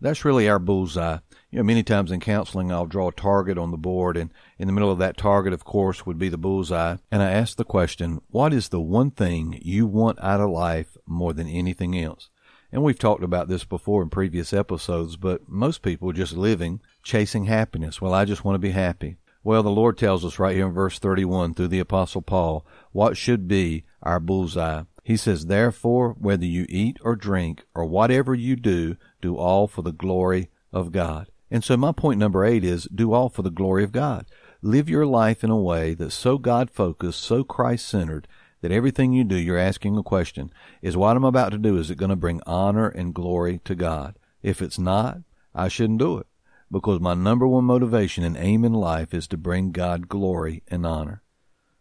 That's 0.00 0.24
really 0.24 0.48
our 0.48 0.58
bullseye. 0.58 1.18
You 1.50 1.58
know, 1.58 1.64
many 1.64 1.82
times 1.82 2.10
in 2.10 2.20
counseling, 2.20 2.72
I'll 2.72 2.86
draw 2.86 3.08
a 3.08 3.12
target 3.12 3.58
on 3.58 3.72
the 3.72 3.76
board, 3.76 4.16
and 4.16 4.32
in 4.58 4.68
the 4.68 4.72
middle 4.72 4.90
of 4.90 4.98
that 5.00 5.18
target, 5.18 5.52
of 5.52 5.64
course, 5.64 6.06
would 6.06 6.18
be 6.18 6.30
the 6.30 6.38
bullseye. 6.38 6.96
And 7.10 7.22
I 7.22 7.30
ask 7.32 7.58
the 7.58 7.64
question, 7.66 8.22
what 8.28 8.54
is 8.54 8.70
the 8.70 8.80
one 8.80 9.10
thing 9.10 9.60
you 9.60 9.86
want 9.86 10.18
out 10.22 10.40
of 10.40 10.48
life 10.48 10.96
more 11.06 11.34
than 11.34 11.46
anything 11.46 11.94
else? 12.02 12.30
And 12.72 12.82
we've 12.82 12.98
talked 12.98 13.22
about 13.22 13.48
this 13.48 13.64
before 13.64 14.02
in 14.02 14.08
previous 14.08 14.54
episodes, 14.54 15.16
but 15.16 15.46
most 15.46 15.82
people 15.82 16.10
just 16.12 16.32
living 16.32 16.80
chasing 17.02 17.44
happiness. 17.44 18.00
Well, 18.00 18.14
I 18.14 18.24
just 18.24 18.44
want 18.44 18.54
to 18.54 18.58
be 18.58 18.70
happy. 18.70 19.18
Well, 19.44 19.62
the 19.62 19.70
Lord 19.70 19.98
tells 19.98 20.24
us 20.24 20.38
right 20.38 20.56
here 20.56 20.68
in 20.68 20.72
verse 20.72 20.98
31 20.98 21.54
through 21.54 21.68
the 21.68 21.80
apostle 21.80 22.22
Paul 22.22 22.64
what 22.92 23.16
should 23.16 23.46
be 23.46 23.84
our 24.02 24.18
bullseye. 24.18 24.84
He 25.04 25.16
says, 25.16 25.46
Therefore, 25.46 26.14
whether 26.18 26.46
you 26.46 26.64
eat 26.68 26.98
or 27.02 27.16
drink 27.16 27.64
or 27.74 27.84
whatever 27.84 28.34
you 28.34 28.56
do, 28.56 28.96
do 29.20 29.36
all 29.36 29.66
for 29.66 29.82
the 29.82 29.92
glory 29.92 30.48
of 30.72 30.92
God. 30.92 31.28
And 31.50 31.62
so 31.62 31.76
my 31.76 31.92
point 31.92 32.18
number 32.18 32.44
eight 32.44 32.64
is 32.64 32.84
do 32.84 33.12
all 33.12 33.28
for 33.28 33.42
the 33.42 33.50
glory 33.50 33.84
of 33.84 33.92
God. 33.92 34.26
Live 34.62 34.88
your 34.88 35.04
life 35.04 35.42
in 35.44 35.50
a 35.50 35.56
way 35.56 35.92
that's 35.92 36.14
so 36.14 36.38
God 36.38 36.70
focused, 36.70 37.20
so 37.20 37.42
Christ 37.44 37.86
centered, 37.86 38.28
that 38.62 38.72
everything 38.72 39.12
you 39.12 39.24
do, 39.24 39.36
you're 39.36 39.58
asking 39.58 39.98
a 39.98 40.02
question. 40.02 40.50
Is 40.80 40.96
what 40.96 41.16
I'm 41.16 41.24
about 41.24 41.50
to 41.50 41.58
do, 41.58 41.76
is 41.76 41.90
it 41.90 41.98
going 41.98 42.10
to 42.10 42.16
bring 42.16 42.40
honor 42.46 42.88
and 42.88 43.14
glory 43.14 43.60
to 43.64 43.74
God? 43.74 44.16
If 44.42 44.62
it's 44.62 44.78
not, 44.78 45.18
I 45.54 45.68
shouldn't 45.68 45.98
do 45.98 46.18
it 46.18 46.26
because 46.70 47.00
my 47.00 47.12
number 47.12 47.46
one 47.46 47.64
motivation 47.64 48.24
and 48.24 48.36
aim 48.36 48.64
in 48.64 48.72
life 48.72 49.12
is 49.12 49.28
to 49.28 49.36
bring 49.36 49.72
God 49.72 50.08
glory 50.08 50.62
and 50.68 50.86
honor. 50.86 51.22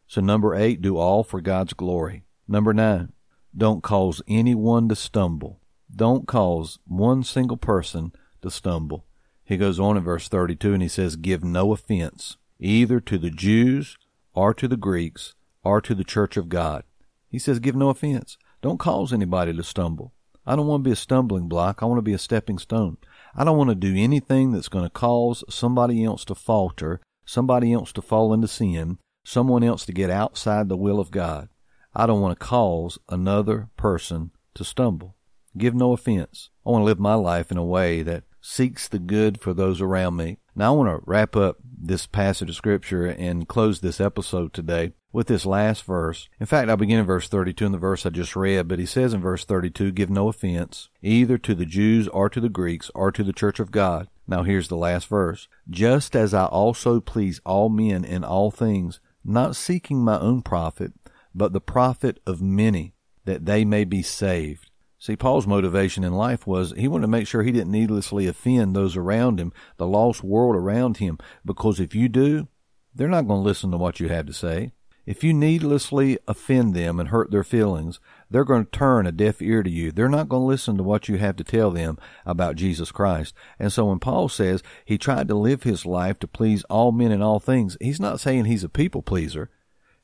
So 0.05 0.19
number 0.19 0.53
eight, 0.53 0.81
do 0.81 0.97
all 0.97 1.23
for 1.23 1.39
God's 1.39 1.73
glory. 1.73 2.25
Number 2.47 2.73
nine, 2.73 3.13
don't 3.55 3.81
cause 3.81 4.21
anyone 4.27 4.89
to 4.89 4.95
stumble. 4.95 5.61
Don't 5.95 6.27
cause 6.27 6.79
one 6.85 7.23
single 7.23 7.57
person 7.57 8.11
to 8.41 8.51
stumble. 8.51 9.05
He 9.45 9.55
goes 9.55 9.79
on 9.79 9.97
in 9.97 10.03
verse 10.03 10.27
32 10.27 10.73
and 10.73 10.81
he 10.81 10.89
says, 10.89 11.15
give 11.15 11.43
no 11.43 11.71
offense 11.71 12.37
either 12.59 12.99
to 12.99 13.17
the 13.17 13.29
Jews 13.29 13.97
or 14.33 14.53
to 14.53 14.67
the 14.67 14.77
Greeks 14.77 15.35
or 15.63 15.81
to 15.81 15.95
the 15.95 16.03
church 16.03 16.37
of 16.37 16.49
God. 16.49 16.83
He 17.29 17.39
says, 17.39 17.59
give 17.59 17.75
no 17.75 17.89
offense. 17.89 18.37
Don't 18.61 18.79
cause 18.79 19.13
anybody 19.13 19.53
to 19.53 19.63
stumble. 19.63 20.13
I 20.45 20.55
don't 20.55 20.67
want 20.67 20.83
to 20.83 20.87
be 20.89 20.93
a 20.93 20.97
stumbling 20.97 21.47
block. 21.47 21.81
I 21.81 21.85
want 21.85 21.99
to 21.99 22.03
be 22.03 22.13
a 22.13 22.17
stepping 22.17 22.57
stone. 22.57 22.97
I 23.35 23.43
don't 23.43 23.57
want 23.57 23.69
to 23.69 23.75
do 23.75 23.95
anything 23.95 24.51
that's 24.51 24.67
going 24.67 24.85
to 24.85 24.89
cause 24.89 25.43
somebody 25.49 26.03
else 26.03 26.25
to 26.25 26.35
falter, 26.35 26.99
somebody 27.25 27.71
else 27.73 27.91
to 27.93 28.01
fall 28.01 28.33
into 28.33 28.47
sin, 28.47 28.97
someone 29.23 29.63
else 29.63 29.85
to 29.85 29.93
get 29.93 30.09
outside 30.09 30.67
the 30.67 30.77
will 30.77 30.99
of 30.99 31.11
God. 31.11 31.49
I 31.93 32.05
don't 32.05 32.21
want 32.21 32.39
to 32.39 32.45
cause 32.45 32.97
another 33.09 33.69
person 33.77 34.31
to 34.55 34.63
stumble. 34.63 35.15
Give 35.57 35.75
no 35.75 35.91
offense. 35.91 36.49
I 36.65 36.71
want 36.71 36.81
to 36.81 36.85
live 36.85 36.99
my 36.99 37.15
life 37.15 37.51
in 37.51 37.57
a 37.57 37.65
way 37.65 38.01
that 38.03 38.23
seeks 38.41 38.87
the 38.87 38.99
good 38.99 39.41
for 39.41 39.53
those 39.53 39.81
around 39.81 40.15
me. 40.15 40.39
Now 40.55 40.73
I 40.73 40.77
want 40.77 40.89
to 40.89 41.03
wrap 41.05 41.35
up 41.35 41.57
this 41.63 42.07
passage 42.07 42.49
of 42.49 42.55
scripture 42.55 43.05
and 43.05 43.47
close 43.47 43.81
this 43.81 44.01
episode 44.01 44.53
today 44.53 44.93
with 45.11 45.27
this 45.27 45.45
last 45.45 45.83
verse. 45.83 46.29
In 46.39 46.45
fact, 46.45 46.69
I'll 46.69 46.77
begin 46.77 46.99
in 46.99 47.05
verse 47.05 47.27
32 47.27 47.65
in 47.65 47.71
the 47.71 47.77
verse 47.77 48.05
I 48.05 48.09
just 48.09 48.35
read, 48.35 48.67
but 48.67 48.79
he 48.79 48.85
says 48.85 49.13
in 49.13 49.21
verse 49.21 49.43
32, 49.45 49.91
give 49.91 50.09
no 50.09 50.27
offense 50.27 50.89
either 51.01 51.37
to 51.39 51.53
the 51.53 51.65
Jews 51.65 52.07
or 52.07 52.29
to 52.29 52.39
the 52.39 52.49
Greeks 52.49 52.89
or 52.95 53.11
to 53.11 53.23
the 53.23 53.33
church 53.33 53.59
of 53.59 53.71
God. 53.71 54.07
Now 54.27 54.43
here's 54.43 54.69
the 54.69 54.77
last 54.77 55.07
verse. 55.07 55.47
Just 55.69 56.15
as 56.15 56.33
I 56.33 56.45
also 56.45 57.01
please 57.01 57.41
all 57.45 57.69
men 57.69 58.05
in 58.05 58.23
all 58.23 58.51
things, 58.51 58.99
not 59.23 59.55
seeking 59.55 60.03
my 60.03 60.19
own 60.19 60.41
profit, 60.41 60.93
but 61.35 61.53
the 61.53 61.61
profit 61.61 62.19
of 62.25 62.41
many, 62.41 62.93
that 63.25 63.45
they 63.45 63.65
may 63.65 63.83
be 63.83 64.01
saved. 64.01 64.69
See, 64.97 65.15
Paul's 65.15 65.47
motivation 65.47 66.03
in 66.03 66.13
life 66.13 66.45
was 66.45 66.73
he 66.77 66.87
wanted 66.87 67.03
to 67.03 67.07
make 67.07 67.27
sure 67.27 67.41
he 67.41 67.51
didn't 67.51 67.71
needlessly 67.71 68.27
offend 68.27 68.75
those 68.75 68.95
around 68.95 69.39
him, 69.39 69.51
the 69.77 69.87
lost 69.87 70.23
world 70.23 70.55
around 70.55 70.97
him, 70.97 71.17
because 71.43 71.79
if 71.79 71.95
you 71.95 72.07
do, 72.07 72.47
they're 72.93 73.07
not 73.07 73.27
going 73.27 73.41
to 73.41 73.47
listen 73.47 73.71
to 73.71 73.77
what 73.77 73.99
you 73.99 74.09
have 74.09 74.27
to 74.27 74.33
say. 74.33 74.73
If 75.05 75.23
you 75.23 75.33
needlessly 75.33 76.19
offend 76.27 76.75
them 76.75 76.99
and 76.99 77.09
hurt 77.09 77.31
their 77.31 77.43
feelings, 77.43 77.99
they're 78.29 78.45
going 78.45 78.65
to 78.65 78.71
turn 78.71 79.07
a 79.07 79.11
deaf 79.11 79.41
ear 79.41 79.63
to 79.63 79.69
you. 79.69 79.91
They're 79.91 80.07
not 80.07 80.29
going 80.29 80.43
to 80.43 80.47
listen 80.47 80.77
to 80.77 80.83
what 80.83 81.09
you 81.09 81.17
have 81.17 81.35
to 81.37 81.43
tell 81.43 81.71
them 81.71 81.97
about 82.25 82.55
Jesus 82.55 82.91
Christ. 82.91 83.33
And 83.57 83.73
so 83.73 83.85
when 83.85 83.99
Paul 83.99 84.29
says 84.29 84.61
he 84.85 84.99
tried 84.99 85.27
to 85.29 85.35
live 85.35 85.63
his 85.63 85.87
life 85.87 86.19
to 86.19 86.27
please 86.27 86.63
all 86.65 86.91
men 86.91 87.11
in 87.11 87.21
all 87.21 87.39
things, 87.39 87.77
he's 87.81 87.99
not 87.99 88.19
saying 88.19 88.45
he's 88.45 88.63
a 88.63 88.69
people 88.69 89.01
pleaser. 89.01 89.49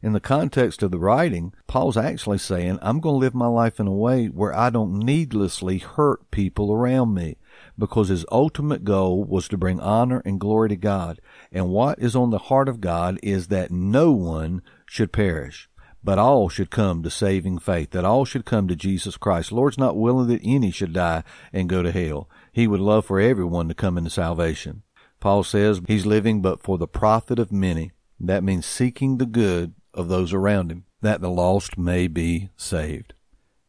In 0.01 0.13
the 0.13 0.19
context 0.19 0.83
of 0.83 0.91
the 0.91 0.99
writing, 0.99 1.53
Paul's 1.65 1.97
actually 1.97 2.37
saying, 2.37 2.77
I'm 2.83 2.99
going 2.99 3.15
to 3.15 3.19
live 3.19 3.33
my 3.33 3.47
life 3.47 3.79
in 3.79 3.87
a 3.87 3.91
way 3.91 4.27
where 4.27 4.53
I 4.53 4.69
don't 4.69 4.99
needlessly 4.99 5.79
hurt 5.79 6.29
people 6.29 6.71
around 6.71 7.15
me 7.15 7.37
because 7.79 8.09
his 8.09 8.25
ultimate 8.31 8.83
goal 8.83 9.23
was 9.23 9.47
to 9.47 9.57
bring 9.57 9.79
honor 9.79 10.21
and 10.23 10.39
glory 10.39 10.69
to 10.69 10.75
God. 10.75 11.19
And 11.51 11.69
what 11.69 11.97
is 11.97 12.15
on 12.15 12.29
the 12.29 12.37
heart 12.37 12.69
of 12.69 12.79
God 12.79 13.19
is 13.23 13.47
that 13.47 13.71
no 13.71 14.11
one 14.11 14.61
should 14.87 15.11
perish, 15.11 15.69
but 16.03 16.17
all 16.17 16.49
should 16.49 16.71
come 16.71 17.03
to 17.03 17.09
saving 17.09 17.59
faith, 17.59 17.91
that 17.91 18.05
all 18.05 18.25
should 18.25 18.45
come 18.45 18.67
to 18.67 18.75
Jesus 18.75 19.17
Christ. 19.17 19.51
Lord's 19.51 19.77
not 19.77 19.97
willing 19.97 20.27
that 20.27 20.41
any 20.43 20.71
should 20.71 20.93
die 20.93 21.23
and 21.51 21.69
go 21.69 21.83
to 21.83 21.91
hell. 21.91 22.29
He 22.51 22.67
would 22.67 22.79
love 22.79 23.05
for 23.05 23.19
everyone 23.19 23.67
to 23.67 23.73
come 23.73 23.97
into 23.97 24.09
salvation. 24.09 24.83
Paul 25.19 25.43
says 25.43 25.81
he's 25.87 26.05
living 26.05 26.41
but 26.41 26.61
for 26.61 26.77
the 26.77 26.87
profit 26.87 27.39
of 27.39 27.51
many. 27.51 27.91
That 28.19 28.43
means 28.43 28.65
seeking 28.65 29.17
the 29.17 29.25
good 29.25 29.73
of 29.93 30.07
those 30.07 30.33
around 30.33 30.71
him, 30.71 30.85
that 31.01 31.21
the 31.21 31.29
lost 31.29 31.77
may 31.77 32.07
be 32.07 32.49
saved. 32.55 33.13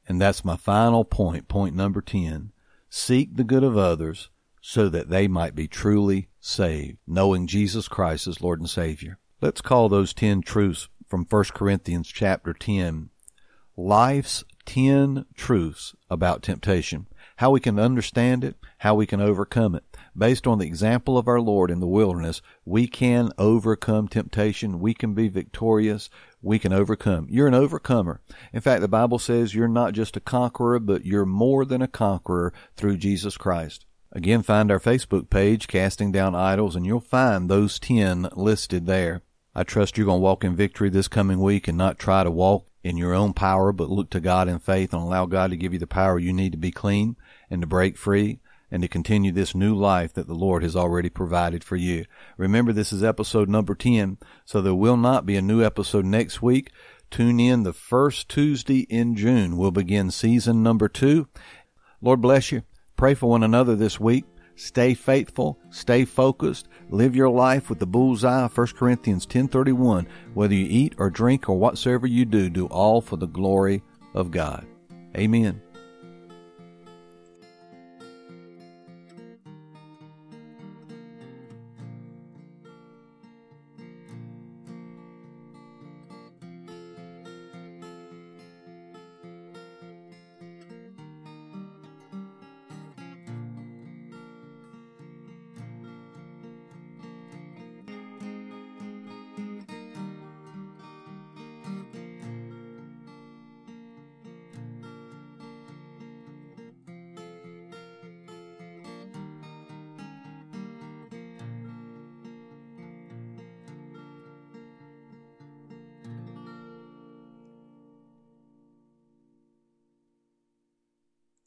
And 0.08 0.20
that's 0.20 0.44
my 0.44 0.56
final 0.56 1.04
point, 1.04 1.48
point 1.48 1.74
number 1.74 2.00
10. 2.00 2.52
Seek 2.88 3.36
the 3.36 3.44
good 3.44 3.64
of 3.64 3.76
others 3.76 4.30
so 4.60 4.88
that 4.88 5.10
they 5.10 5.28
might 5.28 5.54
be 5.54 5.68
truly 5.68 6.28
saved, 6.40 6.98
knowing 7.06 7.46
Jesus 7.46 7.88
Christ 7.88 8.26
as 8.26 8.40
Lord 8.40 8.60
and 8.60 8.70
Savior. 8.70 9.18
Let's 9.40 9.60
call 9.60 9.88
those 9.88 10.14
10 10.14 10.42
truths 10.42 10.88
from 11.08 11.26
1 11.28 11.44
Corinthians 11.54 12.08
chapter 12.08 12.52
10. 12.52 13.10
Life's 13.76 14.44
10 14.66 15.24
truths 15.34 15.94
about 16.10 16.42
temptation. 16.42 17.06
How 17.36 17.50
we 17.50 17.60
can 17.60 17.78
understand 17.78 18.44
it, 18.44 18.56
how 18.78 18.94
we 18.94 19.06
can 19.06 19.20
overcome 19.20 19.74
it. 19.74 19.84
Based 20.16 20.46
on 20.46 20.58
the 20.58 20.66
example 20.66 21.16
of 21.16 21.28
our 21.28 21.40
Lord 21.40 21.70
in 21.70 21.80
the 21.80 21.86
wilderness, 21.86 22.42
we 22.64 22.86
can 22.86 23.30
overcome 23.38 24.08
temptation. 24.08 24.80
We 24.80 24.92
can 24.92 25.14
be 25.14 25.28
victorious. 25.28 26.10
We 26.42 26.58
can 26.58 26.72
overcome. 26.72 27.28
You're 27.30 27.46
an 27.46 27.54
overcomer. 27.54 28.20
In 28.52 28.60
fact, 28.60 28.80
the 28.80 28.88
Bible 28.88 29.18
says 29.18 29.54
you're 29.54 29.68
not 29.68 29.94
just 29.94 30.16
a 30.16 30.20
conqueror, 30.20 30.80
but 30.80 31.06
you're 31.06 31.24
more 31.24 31.64
than 31.64 31.80
a 31.80 31.88
conqueror 31.88 32.52
through 32.76 32.98
Jesus 32.98 33.36
Christ. 33.36 33.86
Again, 34.10 34.42
find 34.42 34.70
our 34.70 34.80
Facebook 34.80 35.30
page, 35.30 35.68
Casting 35.68 36.10
Down 36.10 36.34
Idols, 36.34 36.74
and 36.74 36.84
you'll 36.84 37.00
find 37.00 37.48
those 37.48 37.78
10 37.78 38.30
listed 38.34 38.86
there. 38.86 39.22
I 39.58 39.64
trust 39.64 39.98
you're 39.98 40.06
going 40.06 40.20
to 40.20 40.22
walk 40.22 40.44
in 40.44 40.54
victory 40.54 40.88
this 40.88 41.08
coming 41.08 41.40
week 41.40 41.66
and 41.66 41.76
not 41.76 41.98
try 41.98 42.22
to 42.22 42.30
walk 42.30 42.68
in 42.84 42.96
your 42.96 43.12
own 43.12 43.32
power, 43.32 43.72
but 43.72 43.90
look 43.90 44.08
to 44.10 44.20
God 44.20 44.46
in 44.46 44.60
faith 44.60 44.92
and 44.92 45.02
allow 45.02 45.26
God 45.26 45.50
to 45.50 45.56
give 45.56 45.72
you 45.72 45.80
the 45.80 45.86
power 45.88 46.16
you 46.16 46.32
need 46.32 46.52
to 46.52 46.58
be 46.58 46.70
clean 46.70 47.16
and 47.50 47.60
to 47.60 47.66
break 47.66 47.96
free 47.96 48.38
and 48.70 48.82
to 48.82 48.88
continue 48.88 49.32
this 49.32 49.56
new 49.56 49.74
life 49.74 50.12
that 50.12 50.28
the 50.28 50.34
Lord 50.34 50.62
has 50.62 50.76
already 50.76 51.08
provided 51.08 51.64
for 51.64 51.74
you. 51.74 52.04
Remember, 52.36 52.72
this 52.72 52.92
is 52.92 53.02
episode 53.02 53.48
number 53.48 53.74
10, 53.74 54.18
so 54.44 54.62
there 54.62 54.76
will 54.76 54.96
not 54.96 55.26
be 55.26 55.34
a 55.34 55.42
new 55.42 55.60
episode 55.60 56.04
next 56.04 56.40
week. 56.40 56.70
Tune 57.10 57.40
in 57.40 57.64
the 57.64 57.72
first 57.72 58.28
Tuesday 58.28 58.86
in 58.88 59.16
June. 59.16 59.56
We'll 59.56 59.72
begin 59.72 60.12
season 60.12 60.62
number 60.62 60.88
two. 60.88 61.26
Lord 62.00 62.20
bless 62.20 62.52
you. 62.52 62.62
Pray 62.96 63.14
for 63.14 63.28
one 63.28 63.42
another 63.42 63.74
this 63.74 63.98
week. 63.98 64.24
Stay 64.58 64.92
faithful, 64.92 65.56
stay 65.70 66.04
focused, 66.04 66.66
live 66.90 67.14
your 67.14 67.28
life 67.28 67.70
with 67.70 67.78
the 67.78 67.86
bullseye 67.86 68.42
of 68.42 68.58
1 68.58 68.74
Corinthians 68.74 69.24
10:31. 69.24 70.04
Whether 70.34 70.54
you 70.56 70.66
eat 70.68 70.94
or 70.98 71.10
drink 71.10 71.48
or 71.48 71.56
whatsoever 71.56 72.08
you 72.08 72.24
do, 72.24 72.50
do 72.50 72.66
all 72.66 73.00
for 73.00 73.16
the 73.16 73.28
glory 73.28 73.84
of 74.14 74.32
God. 74.32 74.66
Amen. 75.16 75.62